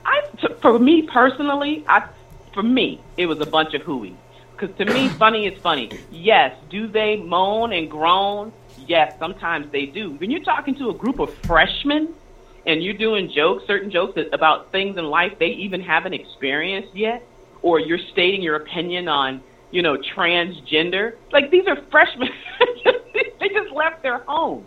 I, 0.06 0.22
for 0.60 0.78
me 0.78 1.02
personally, 1.02 1.84
I, 1.88 2.08
for 2.52 2.62
me, 2.62 3.00
it 3.16 3.26
was 3.26 3.40
a 3.40 3.46
bunch 3.46 3.74
of 3.74 3.82
hooey. 3.82 4.16
Because 4.52 4.76
to 4.76 4.84
me, 4.84 5.08
funny 5.18 5.46
is 5.46 5.58
funny. 5.60 5.90
Yes, 6.10 6.56
do 6.70 6.86
they 6.86 7.16
moan 7.16 7.72
and 7.72 7.90
groan? 7.90 8.52
Yes, 8.76 9.14
sometimes 9.18 9.70
they 9.72 9.86
do. 9.86 10.12
When 10.12 10.30
you're 10.30 10.44
talking 10.44 10.74
to 10.76 10.90
a 10.90 10.94
group 10.94 11.18
of 11.18 11.32
freshmen 11.46 12.14
and 12.66 12.82
you're 12.82 12.94
doing 12.94 13.30
jokes, 13.30 13.66
certain 13.66 13.90
jokes 13.90 14.18
about 14.32 14.72
things 14.72 14.96
in 14.96 15.04
life 15.04 15.38
they 15.38 15.48
even 15.48 15.80
haven't 15.80 16.14
experienced 16.14 16.94
yet, 16.94 17.22
or 17.62 17.80
you're 17.80 17.98
stating 18.12 18.42
your 18.42 18.56
opinion 18.56 19.08
on, 19.08 19.42
you 19.70 19.82
know, 19.82 19.96
transgender, 19.96 21.14
like 21.32 21.50
these 21.50 21.66
are 21.66 21.76
freshmen. 21.90 22.28
they 23.40 23.48
just 23.48 23.72
left 23.72 24.02
their 24.02 24.18
home. 24.18 24.64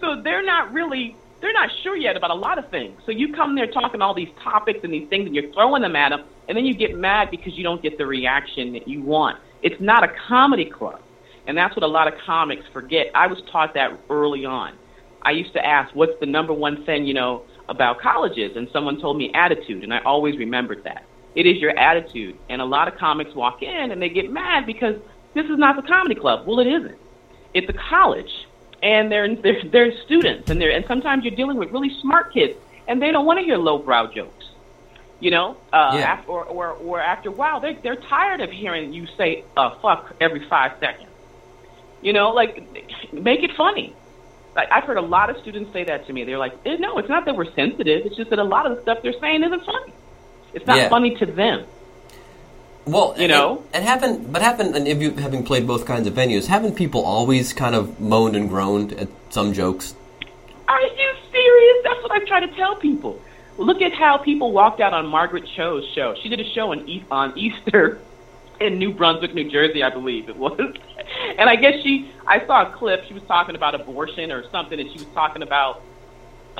So 0.00 0.20
they're 0.22 0.44
not 0.44 0.72
really 0.72 1.16
they're 1.40 1.52
not 1.52 1.70
sure 1.82 1.96
yet 1.96 2.16
about 2.16 2.30
a 2.30 2.34
lot 2.34 2.58
of 2.58 2.68
things. 2.70 3.00
So 3.06 3.12
you 3.12 3.32
come 3.32 3.54
there 3.54 3.66
talking 3.66 4.02
all 4.02 4.14
these 4.14 4.28
topics 4.42 4.80
and 4.82 4.92
these 4.92 5.08
things, 5.08 5.26
and 5.26 5.34
you're 5.34 5.52
throwing 5.52 5.82
them 5.82 5.96
at 5.96 6.10
them, 6.10 6.24
and 6.48 6.56
then 6.56 6.64
you 6.64 6.74
get 6.74 6.96
mad 6.96 7.30
because 7.30 7.56
you 7.56 7.62
don't 7.62 7.82
get 7.82 7.98
the 7.98 8.06
reaction 8.06 8.72
that 8.74 8.86
you 8.86 9.02
want. 9.02 9.38
It's 9.62 9.80
not 9.80 10.04
a 10.04 10.08
comedy 10.28 10.66
club, 10.66 11.00
and 11.46 11.56
that's 11.56 11.74
what 11.76 11.82
a 11.82 11.88
lot 11.88 12.08
of 12.08 12.18
comics 12.24 12.64
forget. 12.72 13.10
I 13.14 13.26
was 13.26 13.42
taught 13.50 13.74
that 13.74 13.98
early 14.08 14.44
on. 14.44 14.74
I 15.22 15.32
used 15.32 15.52
to 15.52 15.64
ask, 15.64 15.94
"What's 15.94 16.18
the 16.20 16.26
number 16.26 16.52
one 16.52 16.84
thing 16.84 17.04
you 17.04 17.14
know 17.14 17.42
about 17.68 18.00
colleges?" 18.00 18.56
And 18.56 18.68
someone 18.70 19.00
told 19.00 19.16
me 19.16 19.30
attitude, 19.34 19.84
and 19.84 19.92
I 19.92 19.98
always 20.00 20.36
remembered 20.38 20.84
that. 20.84 21.04
It 21.34 21.46
is 21.46 21.58
your 21.58 21.78
attitude, 21.78 22.36
and 22.48 22.60
a 22.60 22.64
lot 22.64 22.88
of 22.88 22.96
comics 22.96 23.34
walk 23.34 23.62
in 23.62 23.92
and 23.92 24.02
they 24.02 24.08
get 24.08 24.32
mad 24.32 24.66
because 24.66 24.96
this 25.34 25.44
is 25.46 25.58
not 25.58 25.76
the 25.76 25.82
comedy 25.82 26.14
club. 26.14 26.46
Well, 26.46 26.58
it 26.58 26.66
isn't. 26.66 26.98
It's 27.54 27.68
a 27.68 27.72
college 27.72 28.46
and 28.82 29.10
they're 29.10 29.34
they're, 29.34 29.62
they're 29.64 29.98
students, 30.04 30.50
and 30.50 30.60
they're 30.60 30.70
and 30.70 30.84
sometimes 30.86 31.24
you're 31.24 31.34
dealing 31.34 31.56
with 31.56 31.70
really 31.70 31.94
smart 32.00 32.32
kids, 32.32 32.58
and 32.88 33.00
they 33.00 33.10
don't 33.10 33.26
want 33.26 33.38
to 33.38 33.44
hear 33.44 33.56
lowbrow 33.56 34.12
jokes. 34.12 34.46
You 35.20 35.30
know, 35.30 35.56
uh, 35.72 35.92
yeah. 35.94 36.00
after, 36.00 36.30
or, 36.30 36.44
or 36.44 36.68
or 36.70 37.00
after 37.00 37.28
a 37.28 37.32
while, 37.32 37.60
they 37.60 37.74
they're 37.74 37.96
tired 37.96 38.40
of 38.40 38.50
hearing 38.50 38.92
you 38.92 39.06
say 39.18 39.44
uh, 39.56 39.70
"fuck" 39.80 40.14
every 40.20 40.46
five 40.48 40.72
seconds. 40.80 41.10
You 42.00 42.14
know, 42.14 42.30
like 42.30 43.12
make 43.12 43.42
it 43.42 43.50
funny. 43.56 43.94
Like 44.56 44.72
I've 44.72 44.84
heard 44.84 44.96
a 44.96 45.02
lot 45.02 45.28
of 45.28 45.36
students 45.38 45.72
say 45.72 45.84
that 45.84 46.06
to 46.06 46.12
me. 46.12 46.24
They're 46.24 46.38
like, 46.38 46.54
eh, 46.64 46.76
"No, 46.78 46.98
it's 46.98 47.08
not 47.08 47.26
that 47.26 47.36
we're 47.36 47.52
sensitive. 47.52 48.06
It's 48.06 48.16
just 48.16 48.30
that 48.30 48.38
a 48.38 48.44
lot 48.44 48.66
of 48.66 48.76
the 48.76 48.82
stuff 48.82 49.02
they're 49.02 49.18
saying 49.20 49.44
isn't 49.44 49.64
funny. 49.64 49.92
It's 50.54 50.66
not 50.66 50.78
yeah. 50.78 50.88
funny 50.88 51.16
to 51.16 51.26
them." 51.26 51.66
Well, 52.86 53.14
you 53.18 53.28
know, 53.28 53.62
and, 53.72 53.76
and 53.76 53.84
haven't 53.84 54.32
but 54.32 54.42
haven't 54.42 54.74
and 54.74 54.88
if 54.88 55.00
you 55.00 55.12
having 55.12 55.44
played 55.44 55.66
both 55.66 55.86
kinds 55.86 56.06
of 56.06 56.14
venues, 56.14 56.46
haven't 56.46 56.74
people 56.74 57.04
always 57.04 57.52
kind 57.52 57.74
of 57.74 58.00
moaned 58.00 58.36
and 58.36 58.48
groaned 58.48 58.92
at 58.94 59.08
some 59.28 59.52
jokes? 59.52 59.94
Are 60.66 60.80
you 60.80 61.12
serious? 61.30 61.76
That's 61.84 62.02
what 62.02 62.12
I 62.12 62.24
try 62.26 62.40
to 62.40 62.54
tell 62.54 62.76
people. 62.76 63.20
Look 63.58 63.82
at 63.82 63.92
how 63.92 64.18
people 64.18 64.52
walked 64.52 64.80
out 64.80 64.94
on 64.94 65.06
Margaret 65.06 65.44
Cho's 65.56 65.84
show. 65.94 66.14
She 66.22 66.28
did 66.28 66.40
a 66.40 66.50
show 66.54 66.72
on, 66.72 66.88
e- 66.88 67.04
on 67.10 67.36
Easter 67.36 68.00
in 68.60 68.78
New 68.78 68.92
Brunswick, 68.92 69.34
New 69.34 69.50
Jersey, 69.50 69.82
I 69.82 69.90
believe 69.90 70.28
it 70.28 70.36
was. 70.36 70.58
And 71.38 71.50
I 71.50 71.56
guess 71.56 71.82
she, 71.82 72.12
I 72.26 72.46
saw 72.46 72.70
a 72.70 72.76
clip. 72.76 73.04
She 73.06 73.14
was 73.14 73.22
talking 73.24 73.56
about 73.56 73.74
abortion 73.74 74.30
or 74.30 74.48
something, 74.50 74.78
and 74.78 74.88
she 74.90 74.98
was 74.98 75.08
talking 75.12 75.42
about 75.42 75.82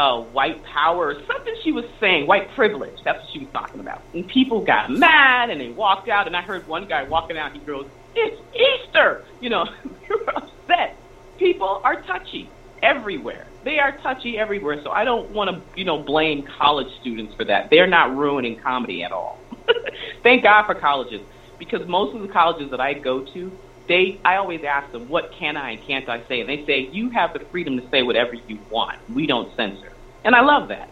uh, 0.00 0.18
white 0.18 0.64
power 0.64 1.08
or 1.08 1.26
something 1.26 1.54
she 1.62 1.72
was 1.72 1.84
saying, 2.00 2.26
white 2.26 2.50
privilege. 2.52 2.96
That's 3.04 3.22
what 3.22 3.30
she 3.30 3.40
was 3.40 3.48
talking 3.52 3.80
about. 3.80 4.00
And 4.14 4.26
people 4.26 4.64
got 4.64 4.90
mad 4.90 5.50
and 5.50 5.60
they 5.60 5.68
walked 5.68 6.08
out. 6.08 6.26
And 6.26 6.34
I 6.34 6.40
heard 6.40 6.66
one 6.66 6.88
guy 6.88 7.02
walking 7.02 7.36
out. 7.36 7.52
He 7.52 7.58
goes, 7.58 7.86
"It's 8.14 8.40
Easter." 8.54 9.24
You 9.42 9.50
know, 9.50 9.66
were 10.08 10.30
upset. 10.34 10.96
People 11.38 11.82
are 11.84 12.00
touchy 12.02 12.48
everywhere. 12.82 13.46
They 13.62 13.78
are 13.78 13.92
touchy 13.98 14.38
everywhere. 14.38 14.82
So 14.82 14.90
I 14.90 15.04
don't 15.04 15.30
want 15.32 15.50
to, 15.50 15.78
you 15.78 15.84
know, 15.84 15.98
blame 16.02 16.44
college 16.44 16.88
students 17.02 17.34
for 17.34 17.44
that. 17.44 17.68
They're 17.68 17.86
not 17.86 18.16
ruining 18.16 18.58
comedy 18.58 19.02
at 19.02 19.12
all. 19.12 19.38
Thank 20.22 20.44
God 20.44 20.64
for 20.64 20.74
colleges 20.74 21.20
because 21.58 21.86
most 21.86 22.16
of 22.16 22.22
the 22.22 22.28
colleges 22.28 22.70
that 22.70 22.80
I 22.80 22.94
go 22.94 23.20
to, 23.34 23.52
they 23.90 24.20
I 24.24 24.36
always 24.36 24.62
ask 24.62 24.92
them, 24.92 25.08
what 25.08 25.32
can 25.32 25.56
I 25.56 25.72
and 25.72 25.82
can't 25.82 26.08
I 26.08 26.22
say? 26.28 26.40
And 26.40 26.48
they 26.48 26.64
say, 26.64 26.88
you 26.92 27.10
have 27.10 27.32
the 27.32 27.40
freedom 27.40 27.76
to 27.78 27.90
say 27.90 28.02
whatever 28.02 28.34
you 28.34 28.60
want. 28.70 28.98
We 29.12 29.26
don't 29.26 29.54
censor. 29.56 29.92
And 30.24 30.34
I 30.36 30.42
love 30.42 30.68
that. 30.68 30.88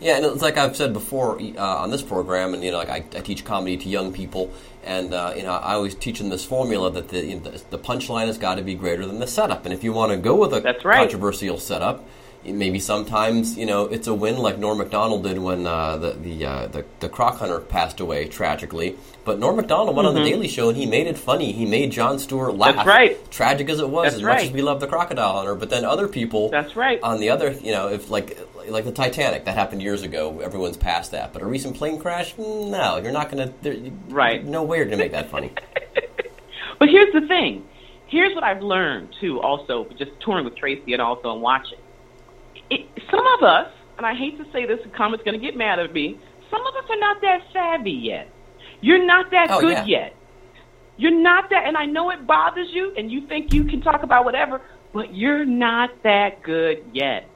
Yeah, 0.00 0.16
and 0.16 0.26
it's 0.26 0.42
like 0.42 0.58
I've 0.58 0.76
said 0.76 0.92
before 0.92 1.40
uh, 1.40 1.60
on 1.60 1.90
this 1.90 2.02
program, 2.02 2.52
and 2.52 2.64
you 2.64 2.72
know, 2.72 2.78
like 2.78 2.88
I, 2.88 2.96
I 3.16 3.20
teach 3.20 3.44
comedy 3.44 3.76
to 3.76 3.88
young 3.88 4.12
people, 4.12 4.52
and 4.82 5.14
uh, 5.14 5.34
you 5.36 5.44
know, 5.44 5.52
I 5.52 5.74
always 5.74 5.94
teach 5.94 6.18
them 6.18 6.28
this 6.28 6.44
formula 6.44 6.90
that 6.90 7.10
the 7.10 7.24
you 7.24 7.38
know, 7.38 7.52
the 7.70 7.78
punchline 7.78 8.26
has 8.26 8.36
got 8.36 8.56
to 8.56 8.62
be 8.62 8.74
greater 8.74 9.06
than 9.06 9.20
the 9.20 9.28
setup, 9.28 9.64
and 9.64 9.72
if 9.72 9.84
you 9.84 9.92
want 9.92 10.10
to 10.10 10.18
go 10.18 10.34
with 10.34 10.52
a 10.54 10.60
That's 10.60 10.84
right. 10.84 10.96
controversial 10.96 11.60
setup, 11.60 12.04
maybe 12.44 12.78
sometimes 12.80 13.56
you 13.56 13.66
know 13.66 13.84
it's 13.84 14.06
a 14.06 14.14
win 14.14 14.36
like 14.38 14.58
Norm 14.58 14.78
Macdonald 14.78 15.22
did 15.24 15.38
when 15.38 15.66
uh, 15.66 15.96
the 15.96 16.10
the, 16.12 16.44
uh, 16.46 16.66
the 16.68 16.84
the 17.00 17.08
croc 17.08 17.36
hunter 17.38 17.60
passed 17.60 18.00
away 18.00 18.26
tragically. 18.28 18.96
But 19.24 19.38
Norm 19.38 19.54
Macdonald 19.56 19.94
went 19.96 20.08
Mm-hmm. 20.08 20.16
on 20.18 20.24
the 20.24 20.30
Daily 20.30 20.48
Show 20.48 20.68
and 20.68 20.76
he 20.76 20.84
made 20.86 21.06
it 21.06 21.16
funny. 21.16 21.52
He 21.52 21.64
made 21.64 21.92
Jon 21.92 22.18
Stewart 22.18 22.56
laugh. 22.56 22.74
That's 22.74 22.88
right. 22.88 23.30
Tragic 23.30 23.68
as 23.70 23.78
it 23.78 23.88
was, 23.88 24.04
That's 24.06 24.16
as 24.16 24.24
right. 24.24 24.34
much 24.38 24.44
as 24.46 24.50
we 24.52 24.62
love 24.62 24.80
the 24.80 24.88
crocodile 24.88 25.34
hunter, 25.36 25.54
but 25.54 25.70
then 25.70 25.84
other 25.84 26.08
people. 26.08 26.48
That's 26.48 26.74
right. 26.74 27.00
On 27.02 27.20
the 27.20 27.30
other, 27.30 27.52
you 27.52 27.70
know, 27.70 27.88
if 27.88 28.10
like 28.10 28.36
like 28.68 28.84
the 28.84 28.92
Titanic, 28.92 29.44
that 29.44 29.54
happened 29.56 29.80
years 29.82 30.02
ago. 30.02 30.40
Everyone's 30.40 30.76
past 30.76 31.12
that. 31.12 31.32
But 31.32 31.42
a 31.42 31.46
recent 31.46 31.76
plane 31.76 31.98
crash, 32.00 32.36
no, 32.38 32.98
you're 33.02 33.12
not 33.12 33.30
going 33.30 33.52
to. 33.62 33.90
Right. 34.08 34.44
No 34.44 34.62
way 34.64 34.78
you're 34.78 34.86
going 34.86 34.98
to 34.98 35.04
make 35.04 35.12
that 35.12 35.30
funny. 35.30 35.52
But 36.78 36.88
here's 36.88 37.12
the 37.12 37.20
thing. 37.28 37.64
Here's 38.08 38.34
what 38.34 38.42
I've 38.42 38.60
learned 38.62 39.14
too. 39.20 39.40
Also, 39.40 39.84
just 39.96 40.10
touring 40.20 40.44
with 40.44 40.56
Tracy 40.56 40.92
and 40.94 41.00
also 41.00 41.32
and 41.32 41.40
watching. 41.40 41.78
It, 42.72 42.86
some 43.10 43.26
of 43.38 43.42
us, 43.42 43.68
and 43.98 44.06
I 44.06 44.14
hate 44.14 44.38
to 44.38 44.44
say 44.52 44.66
this, 44.66 44.78
the 44.82 44.90
comment's 44.96 45.24
going 45.24 45.38
to 45.38 45.44
get 45.44 45.56
mad 45.56 45.78
at 45.78 45.92
me. 45.92 46.18
Some 46.50 46.60
of 46.66 46.74
us 46.74 46.84
are 46.90 46.98
not 46.98 47.20
that 47.22 47.40
savvy 47.52 47.90
yet. 47.92 48.28
You're 48.80 49.04
not 49.04 49.30
that 49.30 49.48
Oh, 49.50 49.60
good 49.60 49.72
yeah. 49.72 49.84
yet. 49.86 50.16
You're 50.96 51.18
not 51.20 51.50
that, 51.50 51.66
and 51.66 51.76
I 51.76 51.86
know 51.86 52.10
it 52.10 52.26
bothers 52.26 52.68
you, 52.72 52.92
and 52.96 53.10
you 53.10 53.26
think 53.26 53.52
you 53.52 53.64
can 53.64 53.80
talk 53.80 54.02
about 54.02 54.24
whatever, 54.24 54.60
but 54.92 55.14
you're 55.14 55.44
not 55.44 55.90
that 56.04 56.42
good 56.42 56.84
yet. 56.92 57.28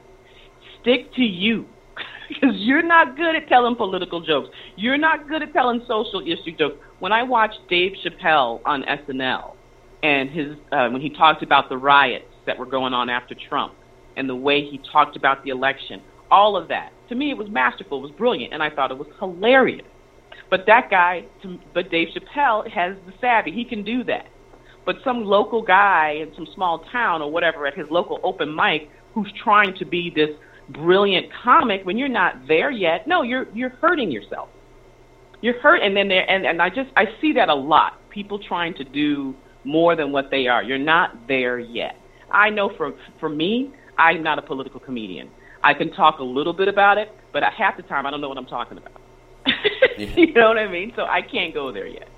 Stick 0.81 1.13
to 1.15 1.21
you. 1.23 1.65
Because 2.29 2.55
you're 2.57 2.83
not 2.83 3.15
good 3.15 3.37
at 3.37 3.47
telling 3.47 3.75
political 3.77 4.19
jokes. 4.19 4.49
You're 4.75 4.97
not 4.97 5.29
good 5.29 5.41
at 5.41 5.53
telling 5.53 5.81
social 5.87 6.19
issue 6.19 6.51
jokes. 6.57 6.75
When 6.99 7.13
I 7.13 7.23
watched 7.23 7.59
Dave 7.69 7.93
Chappelle 8.03 8.59
on 8.65 8.83
SNL, 8.83 9.53
and 10.03 10.29
his 10.29 10.57
uh, 10.73 10.89
when 10.89 11.01
he 11.01 11.09
talked 11.09 11.41
about 11.41 11.69
the 11.69 11.77
riots 11.77 12.25
that 12.45 12.59
were 12.59 12.65
going 12.65 12.93
on 12.93 13.09
after 13.09 13.33
Trump, 13.47 13.73
and 14.17 14.27
the 14.27 14.35
way 14.35 14.61
he 14.61 14.81
talked 14.91 15.15
about 15.15 15.43
the 15.43 15.51
election, 15.51 16.01
all 16.29 16.57
of 16.57 16.67
that 16.67 16.91
to 17.09 17.15
me 17.15 17.31
it 17.31 17.37
was 17.37 17.49
masterful, 17.49 17.99
it 17.99 18.01
was 18.01 18.11
brilliant, 18.11 18.53
and 18.53 18.61
I 18.61 18.69
thought 18.69 18.91
it 18.91 18.97
was 18.97 19.07
hilarious. 19.19 19.85
But 20.49 20.65
that 20.67 20.89
guy, 20.89 21.25
but 21.73 21.89
Dave 21.91 22.09
Chappelle 22.15 22.69
has 22.69 22.95
the 23.05 23.13
savvy; 23.19 23.51
he 23.51 23.65
can 23.65 23.83
do 23.83 24.03
that. 24.05 24.27
But 24.85 24.97
some 25.03 25.23
local 25.23 25.61
guy 25.61 26.19
in 26.21 26.33
some 26.35 26.47
small 26.55 26.85
town 26.91 27.21
or 27.21 27.29
whatever 27.31 27.67
at 27.67 27.77
his 27.77 27.87
local 27.89 28.19
open 28.23 28.55
mic 28.55 28.89
who's 29.13 29.31
trying 29.43 29.75
to 29.77 29.85
be 29.85 30.11
this 30.15 30.29
brilliant 30.69 31.27
comic 31.43 31.81
when 31.85 31.97
you're 31.97 32.07
not 32.07 32.47
there 32.47 32.71
yet, 32.71 33.07
no, 33.07 33.23
you're 33.23 33.47
you're 33.53 33.69
hurting 33.81 34.11
yourself. 34.11 34.49
you're 35.41 35.59
hurt, 35.59 35.81
and 35.81 35.95
then 35.95 36.07
there, 36.07 36.29
and 36.29 36.45
and 36.45 36.61
I 36.61 36.69
just 36.69 36.89
I 36.95 37.05
see 37.21 37.33
that 37.33 37.49
a 37.49 37.55
lot. 37.55 37.99
People 38.09 38.39
trying 38.39 38.73
to 38.75 38.83
do 38.83 39.35
more 39.63 39.95
than 39.95 40.11
what 40.11 40.31
they 40.31 40.47
are. 40.47 40.63
You're 40.63 40.77
not 40.77 41.27
there 41.27 41.59
yet. 41.59 41.95
I 42.31 42.49
know 42.49 42.71
for 42.77 42.93
for 43.19 43.29
me, 43.29 43.73
I'm 43.97 44.23
not 44.23 44.39
a 44.39 44.41
political 44.41 44.79
comedian. 44.79 45.29
I 45.63 45.73
can 45.73 45.91
talk 45.91 46.19
a 46.19 46.23
little 46.23 46.53
bit 46.53 46.67
about 46.67 46.97
it, 46.97 47.11
but 47.33 47.43
half 47.43 47.77
the 47.77 47.83
time 47.83 48.05
I 48.05 48.11
don't 48.11 48.21
know 48.21 48.29
what 48.29 48.37
I'm 48.37 48.45
talking 48.45 48.77
about. 48.77 49.01
yeah. 49.97 50.07
you 50.15 50.33
know 50.33 50.49
what 50.49 50.57
I 50.57 50.67
mean? 50.67 50.93
So 50.95 51.05
I 51.05 51.21
can't 51.21 51.53
go 51.53 51.71
there 51.71 51.87
yet. 51.87 52.09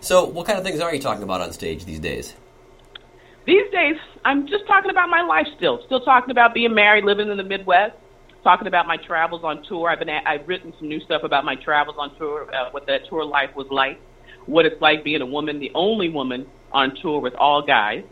so, 0.00 0.24
what 0.24 0.46
kind 0.46 0.58
of 0.58 0.64
things 0.64 0.80
are 0.80 0.94
you 0.94 1.00
talking 1.00 1.22
about 1.22 1.40
on 1.40 1.52
stage 1.52 1.84
these 1.84 2.00
days? 2.00 2.34
These 3.46 3.70
days, 3.70 3.96
I'm 4.24 4.48
just 4.48 4.66
talking 4.66 4.90
about 4.90 5.08
my 5.08 5.22
life 5.22 5.46
still. 5.56 5.80
Still 5.86 6.00
talking 6.00 6.32
about 6.32 6.52
being 6.52 6.74
married, 6.74 7.04
living 7.04 7.30
in 7.30 7.36
the 7.36 7.44
Midwest, 7.44 7.94
talking 8.42 8.66
about 8.66 8.86
my 8.86 8.96
travels 8.96 9.42
on 9.44 9.62
tour. 9.68 9.88
I've 9.88 10.00
been 10.00 10.10
I've 10.10 10.46
written 10.48 10.74
some 10.78 10.88
new 10.88 11.00
stuff 11.00 11.22
about 11.22 11.44
my 11.44 11.54
travels 11.54 11.96
on 11.98 12.16
tour, 12.16 12.52
uh, 12.52 12.70
what 12.70 12.86
that 12.86 13.08
tour 13.08 13.24
life 13.24 13.50
was 13.54 13.68
like, 13.70 14.00
what 14.46 14.66
it's 14.66 14.80
like 14.80 15.04
being 15.04 15.22
a 15.22 15.26
woman, 15.26 15.60
the 15.60 15.70
only 15.74 16.08
woman 16.08 16.46
on 16.72 16.96
tour 17.00 17.20
with 17.20 17.34
all 17.34 17.62
guys, 17.62 18.04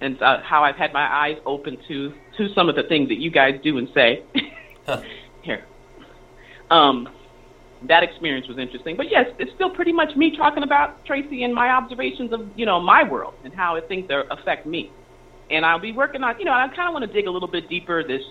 and 0.00 0.20
uh, 0.22 0.40
how 0.42 0.64
I've 0.64 0.76
had 0.76 0.92
my 0.92 1.06
eyes 1.06 1.36
open 1.46 1.78
to 1.88 2.12
to 2.36 2.52
some 2.54 2.68
of 2.68 2.76
the 2.76 2.82
things 2.84 3.08
that 3.08 3.18
you 3.18 3.30
guys 3.30 3.60
do 3.62 3.78
and 3.78 3.88
say. 3.94 4.22
Here, 5.42 5.64
um, 6.70 7.08
that 7.88 8.02
experience 8.02 8.48
was 8.48 8.58
interesting. 8.58 8.96
But 8.96 9.10
yes, 9.10 9.26
it's 9.38 9.52
still 9.54 9.70
pretty 9.70 9.92
much 9.92 10.16
me 10.16 10.36
talking 10.36 10.62
about 10.62 11.04
Tracy 11.04 11.44
and 11.44 11.54
my 11.54 11.70
observations 11.70 12.32
of 12.32 12.48
you 12.56 12.66
know 12.66 12.80
my 12.80 13.02
world 13.02 13.34
and 13.44 13.54
how 13.54 13.78
things 13.88 14.10
affect 14.30 14.66
me. 14.66 14.90
And 15.50 15.64
I'll 15.66 15.80
be 15.80 15.92
working 15.92 16.22
on 16.22 16.38
you 16.38 16.44
know 16.44 16.52
I 16.52 16.66
kind 16.68 16.88
of 16.88 16.92
want 16.92 17.04
to 17.06 17.12
dig 17.12 17.26
a 17.26 17.30
little 17.30 17.48
bit 17.48 17.68
deeper 17.68 18.06
this 18.06 18.22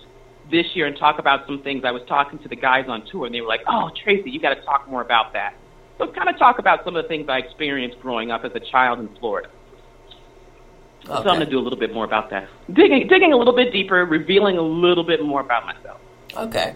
this 0.50 0.66
year 0.74 0.86
and 0.86 0.96
talk 0.96 1.18
about 1.18 1.46
some 1.46 1.62
things. 1.62 1.84
I 1.84 1.92
was 1.92 2.02
talking 2.08 2.38
to 2.40 2.48
the 2.48 2.56
guys 2.56 2.86
on 2.88 3.04
tour 3.10 3.26
and 3.26 3.34
they 3.34 3.40
were 3.40 3.48
like, 3.48 3.62
"Oh, 3.68 3.90
Tracy, 4.04 4.30
you 4.30 4.40
got 4.40 4.54
to 4.54 4.62
talk 4.62 4.88
more 4.88 5.02
about 5.02 5.32
that." 5.34 5.54
So 5.98 6.10
kind 6.12 6.28
of 6.28 6.38
talk 6.38 6.58
about 6.58 6.84
some 6.84 6.96
of 6.96 7.04
the 7.04 7.08
things 7.08 7.26
I 7.28 7.38
experienced 7.38 8.00
growing 8.00 8.30
up 8.30 8.44
as 8.44 8.52
a 8.54 8.60
child 8.60 9.00
in 9.00 9.08
Florida. 9.18 9.50
Okay. 11.04 11.08
So 11.08 11.18
I'm 11.18 11.24
going 11.24 11.40
to 11.40 11.46
do 11.46 11.58
a 11.58 11.60
little 11.62 11.78
bit 11.78 11.94
more 11.94 12.04
about 12.04 12.30
that. 12.30 12.48
Digging, 12.72 13.08
digging 13.08 13.32
a 13.32 13.36
little 13.36 13.54
bit 13.54 13.72
deeper, 13.72 14.04
revealing 14.04 14.58
a 14.58 14.62
little 14.62 15.04
bit 15.04 15.24
more 15.24 15.40
about 15.40 15.64
myself. 15.64 16.00
Okay. 16.36 16.74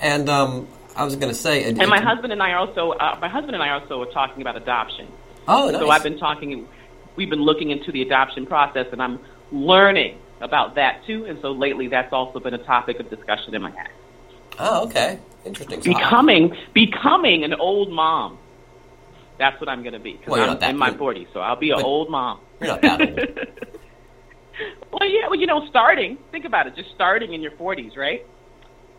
And 0.00 0.28
um, 0.28 0.68
I 0.94 1.04
was 1.04 1.16
going 1.16 1.32
to 1.32 1.38
say, 1.38 1.64
and 1.64 1.78
my 1.88 2.00
husband 2.00 2.32
and 2.32 2.42
I 2.42 2.50
are 2.50 2.58
also 2.58 2.90
uh, 2.90 3.18
my 3.20 3.28
husband 3.28 3.54
and 3.54 3.62
I 3.62 3.70
also 3.70 4.02
are 4.02 4.12
talking 4.12 4.42
about 4.42 4.56
adoption. 4.56 5.08
Oh, 5.48 5.70
nice. 5.70 5.80
So 5.80 5.90
I've 5.90 6.02
been 6.02 6.18
talking. 6.18 6.68
We've 7.16 7.30
been 7.30 7.42
looking 7.42 7.70
into 7.70 7.92
the 7.92 8.02
adoption 8.02 8.46
process, 8.46 8.86
and 8.92 9.02
I'm 9.02 9.20
learning 9.50 10.18
about 10.40 10.74
that 10.74 11.04
too. 11.06 11.24
And 11.26 11.40
so 11.40 11.52
lately, 11.52 11.88
that's 11.88 12.12
also 12.12 12.40
been 12.40 12.54
a 12.54 12.64
topic 12.64 13.00
of 13.00 13.08
discussion 13.08 13.54
in 13.54 13.62
my 13.62 13.70
head. 13.70 13.90
Oh, 14.58 14.84
okay, 14.86 15.18
interesting. 15.44 15.80
Becoming 15.80 16.56
becoming 16.74 17.44
an 17.44 17.54
old 17.54 17.90
mom. 17.90 18.38
That's 19.42 19.60
what 19.60 19.68
I'm 19.68 19.82
going 19.82 19.94
to 19.94 19.98
be 19.98 20.12
because 20.12 20.30
well, 20.30 20.56
I'm 20.62 20.70
in 20.70 20.78
my 20.78 20.90
40s, 20.90 21.26
so 21.32 21.40
I'll 21.40 21.58
be 21.58 21.70
an 21.70 21.82
old 21.82 22.08
mom. 22.08 22.38
You're 22.60 22.68
not 22.68 22.82
that 22.82 23.00
old. 23.00 23.18
well, 24.92 25.08
yeah. 25.08 25.26
Well, 25.28 25.34
you 25.34 25.48
know, 25.48 25.66
starting. 25.68 26.16
Think 26.30 26.44
about 26.44 26.68
it. 26.68 26.76
Just 26.76 26.90
starting 26.94 27.34
in 27.34 27.40
your 27.40 27.50
40s, 27.50 27.96
right? 27.96 28.24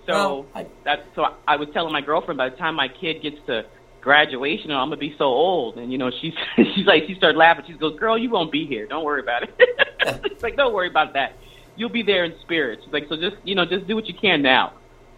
So 0.05 0.12
well, 0.12 0.45
I, 0.53 0.67
that 0.83 1.05
so 1.15 1.27
I 1.47 1.55
was 1.55 1.69
telling 1.71 1.93
my 1.93 2.01
girlfriend 2.01 2.38
by 2.38 2.50
the 2.50 2.57
time 2.57 2.75
my 2.75 2.89
kid 2.89 3.21
gets 3.21 3.38
to 3.47 3.63
graduation, 4.01 4.71
I'm 4.71 4.88
gonna 4.88 4.97
be 4.97 5.15
so 5.17 5.23
old. 5.23 5.77
And 5.77 5.93
you 5.93 5.97
know, 5.97 6.12
she's 6.19 6.33
she's 6.75 6.85
like 6.85 7.03
she 7.07 7.15
started 7.15 7.38
laughing. 7.38 7.63
She 7.65 7.73
goes, 7.75 7.97
"Girl, 7.97 8.17
you 8.17 8.29
won't 8.29 8.51
be 8.51 8.65
here. 8.65 8.85
Don't 8.85 9.05
worry 9.05 9.21
about 9.21 9.43
it." 9.43 9.55
it's 10.25 10.43
like, 10.43 10.57
don't 10.57 10.73
worry 10.73 10.89
about 10.89 11.13
that. 11.13 11.38
You'll 11.77 11.88
be 11.88 12.03
there 12.03 12.25
in 12.25 12.33
spirit. 12.41 12.79
She's 12.83 12.91
like, 12.91 13.05
so 13.07 13.15
just 13.15 13.38
you 13.45 13.55
know, 13.55 13.63
just 13.65 13.88
do 13.88 13.95
what 13.95 14.07
you 14.07 14.13
can 14.13 14.41
now. 14.41 14.73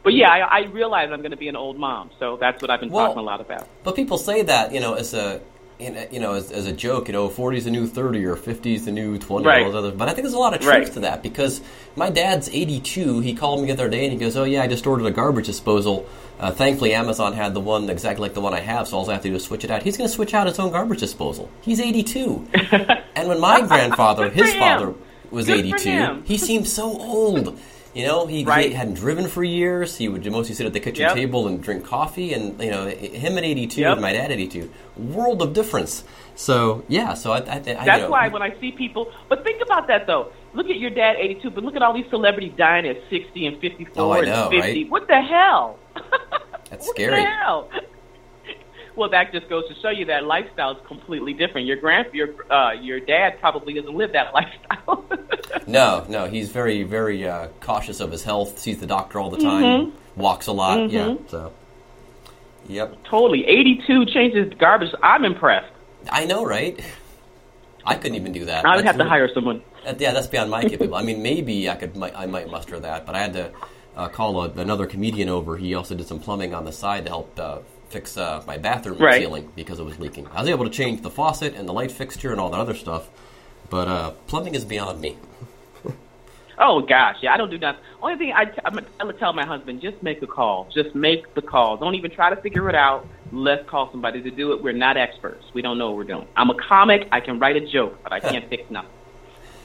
But 0.06 0.14
yeah, 0.14 0.30
I, 0.30 0.62
I 0.62 0.66
realize 0.68 1.10
I'm 1.12 1.22
going 1.22 1.32
to 1.32 1.38
be 1.38 1.48
an 1.48 1.56
old 1.56 1.78
mom, 1.78 2.12
so 2.20 2.38
that's 2.40 2.62
what 2.62 2.70
I've 2.70 2.80
been 2.80 2.92
well, 2.92 3.08
talking 3.08 3.20
a 3.20 3.24
lot 3.24 3.42
about. 3.42 3.68
But 3.84 3.96
people 3.96 4.18
say 4.20 4.44
that 4.44 4.72
you 4.72 4.80
know 4.80 4.94
as 4.94 5.14
a 5.14 5.42
you 5.80 6.20
know, 6.20 6.34
as, 6.34 6.52
as, 6.52 6.68
a 6.68 6.72
joke, 6.72 7.08
you 7.08 7.14
know, 7.14 7.28
40 7.28 7.58
is 7.58 7.66
the 7.66 7.72
new 7.72 7.86
30 7.86 8.24
or 8.26 8.38
50 8.38 8.76
is 8.76 8.86
the 8.86 8.92
new 8.92 9.18
20. 9.18 9.46
Right. 9.46 9.66
Other, 9.66 9.92
but 9.92 10.08
I 10.08 10.14
think 10.14 10.24
there's 10.24 10.34
a 10.34 10.40
lot 10.40 10.54
of 10.54 10.62
truth 10.62 10.74
right. 10.74 10.94
to 10.94 11.00
that 11.02 11.22
because 11.22 11.60
my 11.98 12.10
dad's 12.10 12.48
82. 12.48 13.20
He 13.20 13.34
called 13.34 13.60
me 13.60 13.68
the 13.68 13.74
other 13.74 13.90
day 13.90 14.06
and 14.06 14.14
he 14.14 14.18
goes, 14.18 14.38
"Oh 14.38 14.46
yeah, 14.46 14.62
I 14.62 14.68
just 14.68 14.88
ordered 14.88 15.06
a 15.06 15.12
garbage 15.12 15.48
disposal. 15.48 16.08
Uh, 16.40 16.52
thankfully, 16.52 16.94
Amazon 16.94 17.34
had 17.34 17.54
the 17.54 17.60
one 17.60 17.90
exactly 17.90 18.22
like 18.22 18.34
the 18.34 18.42
one 18.42 18.54
I 18.54 18.62
have, 18.62 18.88
so 18.88 18.98
all 18.98 19.10
I 19.10 19.14
have 19.14 19.24
to 19.24 19.30
do 19.30 19.36
is 19.36 19.44
switch 19.44 19.66
it 19.66 19.72
out." 19.72 19.84
He's 19.84 19.98
going 19.98 20.10
to 20.10 20.16
switch 20.16 20.34
out 20.34 20.48
his 20.48 20.60
own 20.60 20.72
garbage 20.72 21.00
disposal. 21.00 21.50
He's 21.62 21.82
82. 21.82 22.48
and 23.16 23.28
when 23.28 23.42
my 23.42 23.62
grandfather, 23.62 24.30
his 24.30 24.54
father, 24.54 24.94
was 25.30 25.48
Good 25.48 25.66
82, 25.66 26.24
he 26.26 26.38
seemed 26.38 26.68
so 26.68 26.86
old. 26.86 27.60
You 27.96 28.06
know, 28.06 28.28
he, 28.28 28.44
right. 28.44 28.74
hadn't 28.74 28.96
driven 28.96 29.26
for 29.30 29.42
years. 29.42 29.96
He 29.96 30.10
would 30.10 30.30
mostly 30.30 30.54
sit 30.54 30.66
at 30.66 30.74
the 30.74 30.82
kitchen 30.82 31.04
yep. 31.04 31.14
table 31.14 31.48
and 31.48 31.64
drink 31.64 31.86
coffee. 31.86 32.34
And 32.34 32.62
you 32.62 32.70
know, 32.70 32.88
him 32.88 33.38
at 33.38 33.46
82 33.46 33.80
yep. 33.80 33.94
and 33.94 34.02
my 34.02 34.12
dad 34.12 34.32
at 34.32 34.38
82, 34.38 34.70
world 34.98 35.42
of 35.42 35.54
difference. 35.54 36.04
So 36.36 36.84
yeah, 36.90 37.14
so 37.14 37.32
I, 37.32 37.38
I, 37.38 37.40
I 37.40 37.60
that's 37.60 37.78
you 37.78 37.86
know, 37.86 38.10
why 38.10 38.28
when 38.28 38.42
I 38.42 38.60
see 38.60 38.74
people, 38.74 39.14
but 39.30 39.46
think 39.46 39.62
about 39.62 39.88
that 39.88 40.08
though. 40.08 40.34
Look 40.54 40.70
at 40.70 40.78
your 40.78 40.90
dad, 40.90 41.16
82, 41.18 41.50
but 41.52 41.64
look 41.64 41.78
at 41.78 41.82
all 41.82 41.94
these 41.94 42.10
celebrities 42.10 42.52
dying 42.58 42.86
at 42.86 42.98
60 43.10 43.46
and 43.46 43.62
54 43.62 44.04
oh, 44.04 44.14
and 44.14 44.28
know, 44.28 44.50
50. 44.50 44.60
Right? 44.60 44.92
What 44.92 45.08
the 45.08 45.22
hell? 45.22 45.80
That's 46.70 46.88
what 46.88 46.96
scary. 46.96 47.16
The 47.16 47.30
hell? 47.30 47.70
Well, 48.96 49.10
that 49.10 49.32
just 49.34 49.50
goes 49.50 49.68
to 49.68 49.76
show 49.82 49.90
you 49.90 50.06
that 50.06 50.24
lifestyle 50.24 50.72
is 50.72 50.88
completely 50.88 51.34
different. 51.34 51.68
Your 51.68 51.78
grand, 51.78 52.08
your 52.14 52.30
uh, 52.52 52.72
your 52.74 53.00
dad 53.00 53.40
probably 53.40 53.74
doesn't 53.74 53.94
live 53.94 54.14
that 54.14 54.34
lifestyle. 54.34 55.06
no, 55.68 56.06
no, 56.08 56.28
he's 56.28 56.50
very, 56.52 56.84
very 56.84 57.28
uh, 57.28 57.48
cautious 57.60 58.00
of 58.00 58.12
his 58.12 58.24
health. 58.24 58.60
Sees 58.60 58.80
the 58.80 58.88
doctor 58.88 59.20
all 59.20 59.30
the 59.30 59.38
time. 59.38 59.64
Mm-hmm. 59.64 60.22
Walks 60.22 60.48
a 60.48 60.54
lot. 60.54 60.78
Mm-hmm. 60.78 60.96
Yeah. 60.96 61.30
So. 61.30 61.54
Yep. 62.68 63.04
Totally. 63.04 63.46
82 63.46 64.06
changes 64.08 64.54
garbage. 64.58 64.94
I'm 65.04 65.26
impressed. 65.26 65.72
I 66.10 66.26
know, 66.26 66.46
right? 66.46 66.84
I 67.86 67.96
couldn't 67.96 68.16
even 68.16 68.32
do 68.32 68.46
that. 68.46 68.66
I 68.66 68.76
would 68.76 68.86
that's 68.86 68.98
have 68.98 69.06
to 69.06 69.10
hire 69.10 69.30
someone. 69.34 69.62
yeah, 69.86 70.12
that's 70.12 70.28
beyond 70.28 70.50
my 70.50 70.64
capability. 70.64 70.96
I 70.96 71.04
mean, 71.04 71.22
maybe 71.22 71.70
I 71.70 71.76
could, 71.76 71.96
I 72.16 72.26
might 72.26 72.50
muster 72.50 72.80
that, 72.80 73.06
but 73.06 73.14
I 73.14 73.20
had 73.20 73.34
to 73.34 73.52
uh, 73.96 74.08
call 74.10 74.42
a, 74.42 74.50
another 74.50 74.88
comedian 74.88 75.30
over. 75.30 75.58
He 75.58 75.76
also 75.76 75.94
did 75.94 76.08
some 76.08 76.20
plumbing 76.20 76.56
on 76.56 76.66
the 76.66 76.72
side 76.72 77.06
to 77.06 77.10
help 77.10 77.40
uh, 77.40 77.60
fix 77.90 78.18
uh, 78.18 78.44
my 78.48 78.58
bathroom 78.58 78.98
right. 78.98 79.22
ceiling 79.22 79.52
because 79.56 79.80
it 79.80 79.84
was 79.84 80.00
leaking. 80.00 80.28
I 80.28 80.42
was 80.42 80.50
able 80.50 80.66
to 80.66 80.72
change 80.72 81.02
the 81.02 81.10
faucet 81.10 81.56
and 81.56 81.68
the 81.68 81.74
light 81.74 81.92
fixture 81.92 82.32
and 82.32 82.40
all 82.40 82.50
that 82.50 82.60
other 82.60 82.74
stuff, 82.74 83.10
but 83.70 83.88
uh, 83.88 84.12
plumbing 84.28 84.56
is 84.56 84.66
beyond 84.66 85.02
me. 85.02 85.18
oh 86.60 86.82
gosh, 86.82 87.18
yeah, 87.22 87.34
I 87.34 87.38
don't 87.38 87.50
do 87.50 87.60
that. 87.60 87.80
Only 88.02 88.18
thing 88.18 88.34
I 88.34 88.46
t- 88.46 88.60
I'm 88.66 88.80
gonna 89.00 89.14
tell 89.14 89.34
my 89.34 89.46
husband: 89.46 89.82
just 89.82 90.02
make 90.04 90.22
a 90.22 90.28
call. 90.28 90.68
Just 90.74 90.96
make 90.96 91.34
the 91.34 91.42
call. 91.42 91.78
Don't 91.78 91.96
even 91.96 92.12
try 92.12 92.30
to 92.30 92.36
figure 92.42 92.70
it 92.70 92.76
out. 92.76 93.08
Let's 93.32 93.68
call 93.70 93.90
somebody 93.92 94.22
to 94.22 94.32
do 94.32 94.54
it. 94.54 94.64
We're 94.64 94.74
not 94.74 94.98
experts. 94.98 95.46
We 95.54 95.62
don't 95.62 95.78
know 95.78 95.88
what 95.88 95.98
we're 95.98 96.04
doing. 96.04 96.28
I'm 96.36 96.50
a 96.50 96.56
comic. 96.56 97.08
I 97.12 97.20
can 97.20 97.40
write 97.40 97.56
a 97.56 97.66
joke, 97.66 98.00
but 98.04 98.14
I 98.14 98.20
can't 98.32 98.48
fix 98.50 98.70
nothing. 98.70 98.92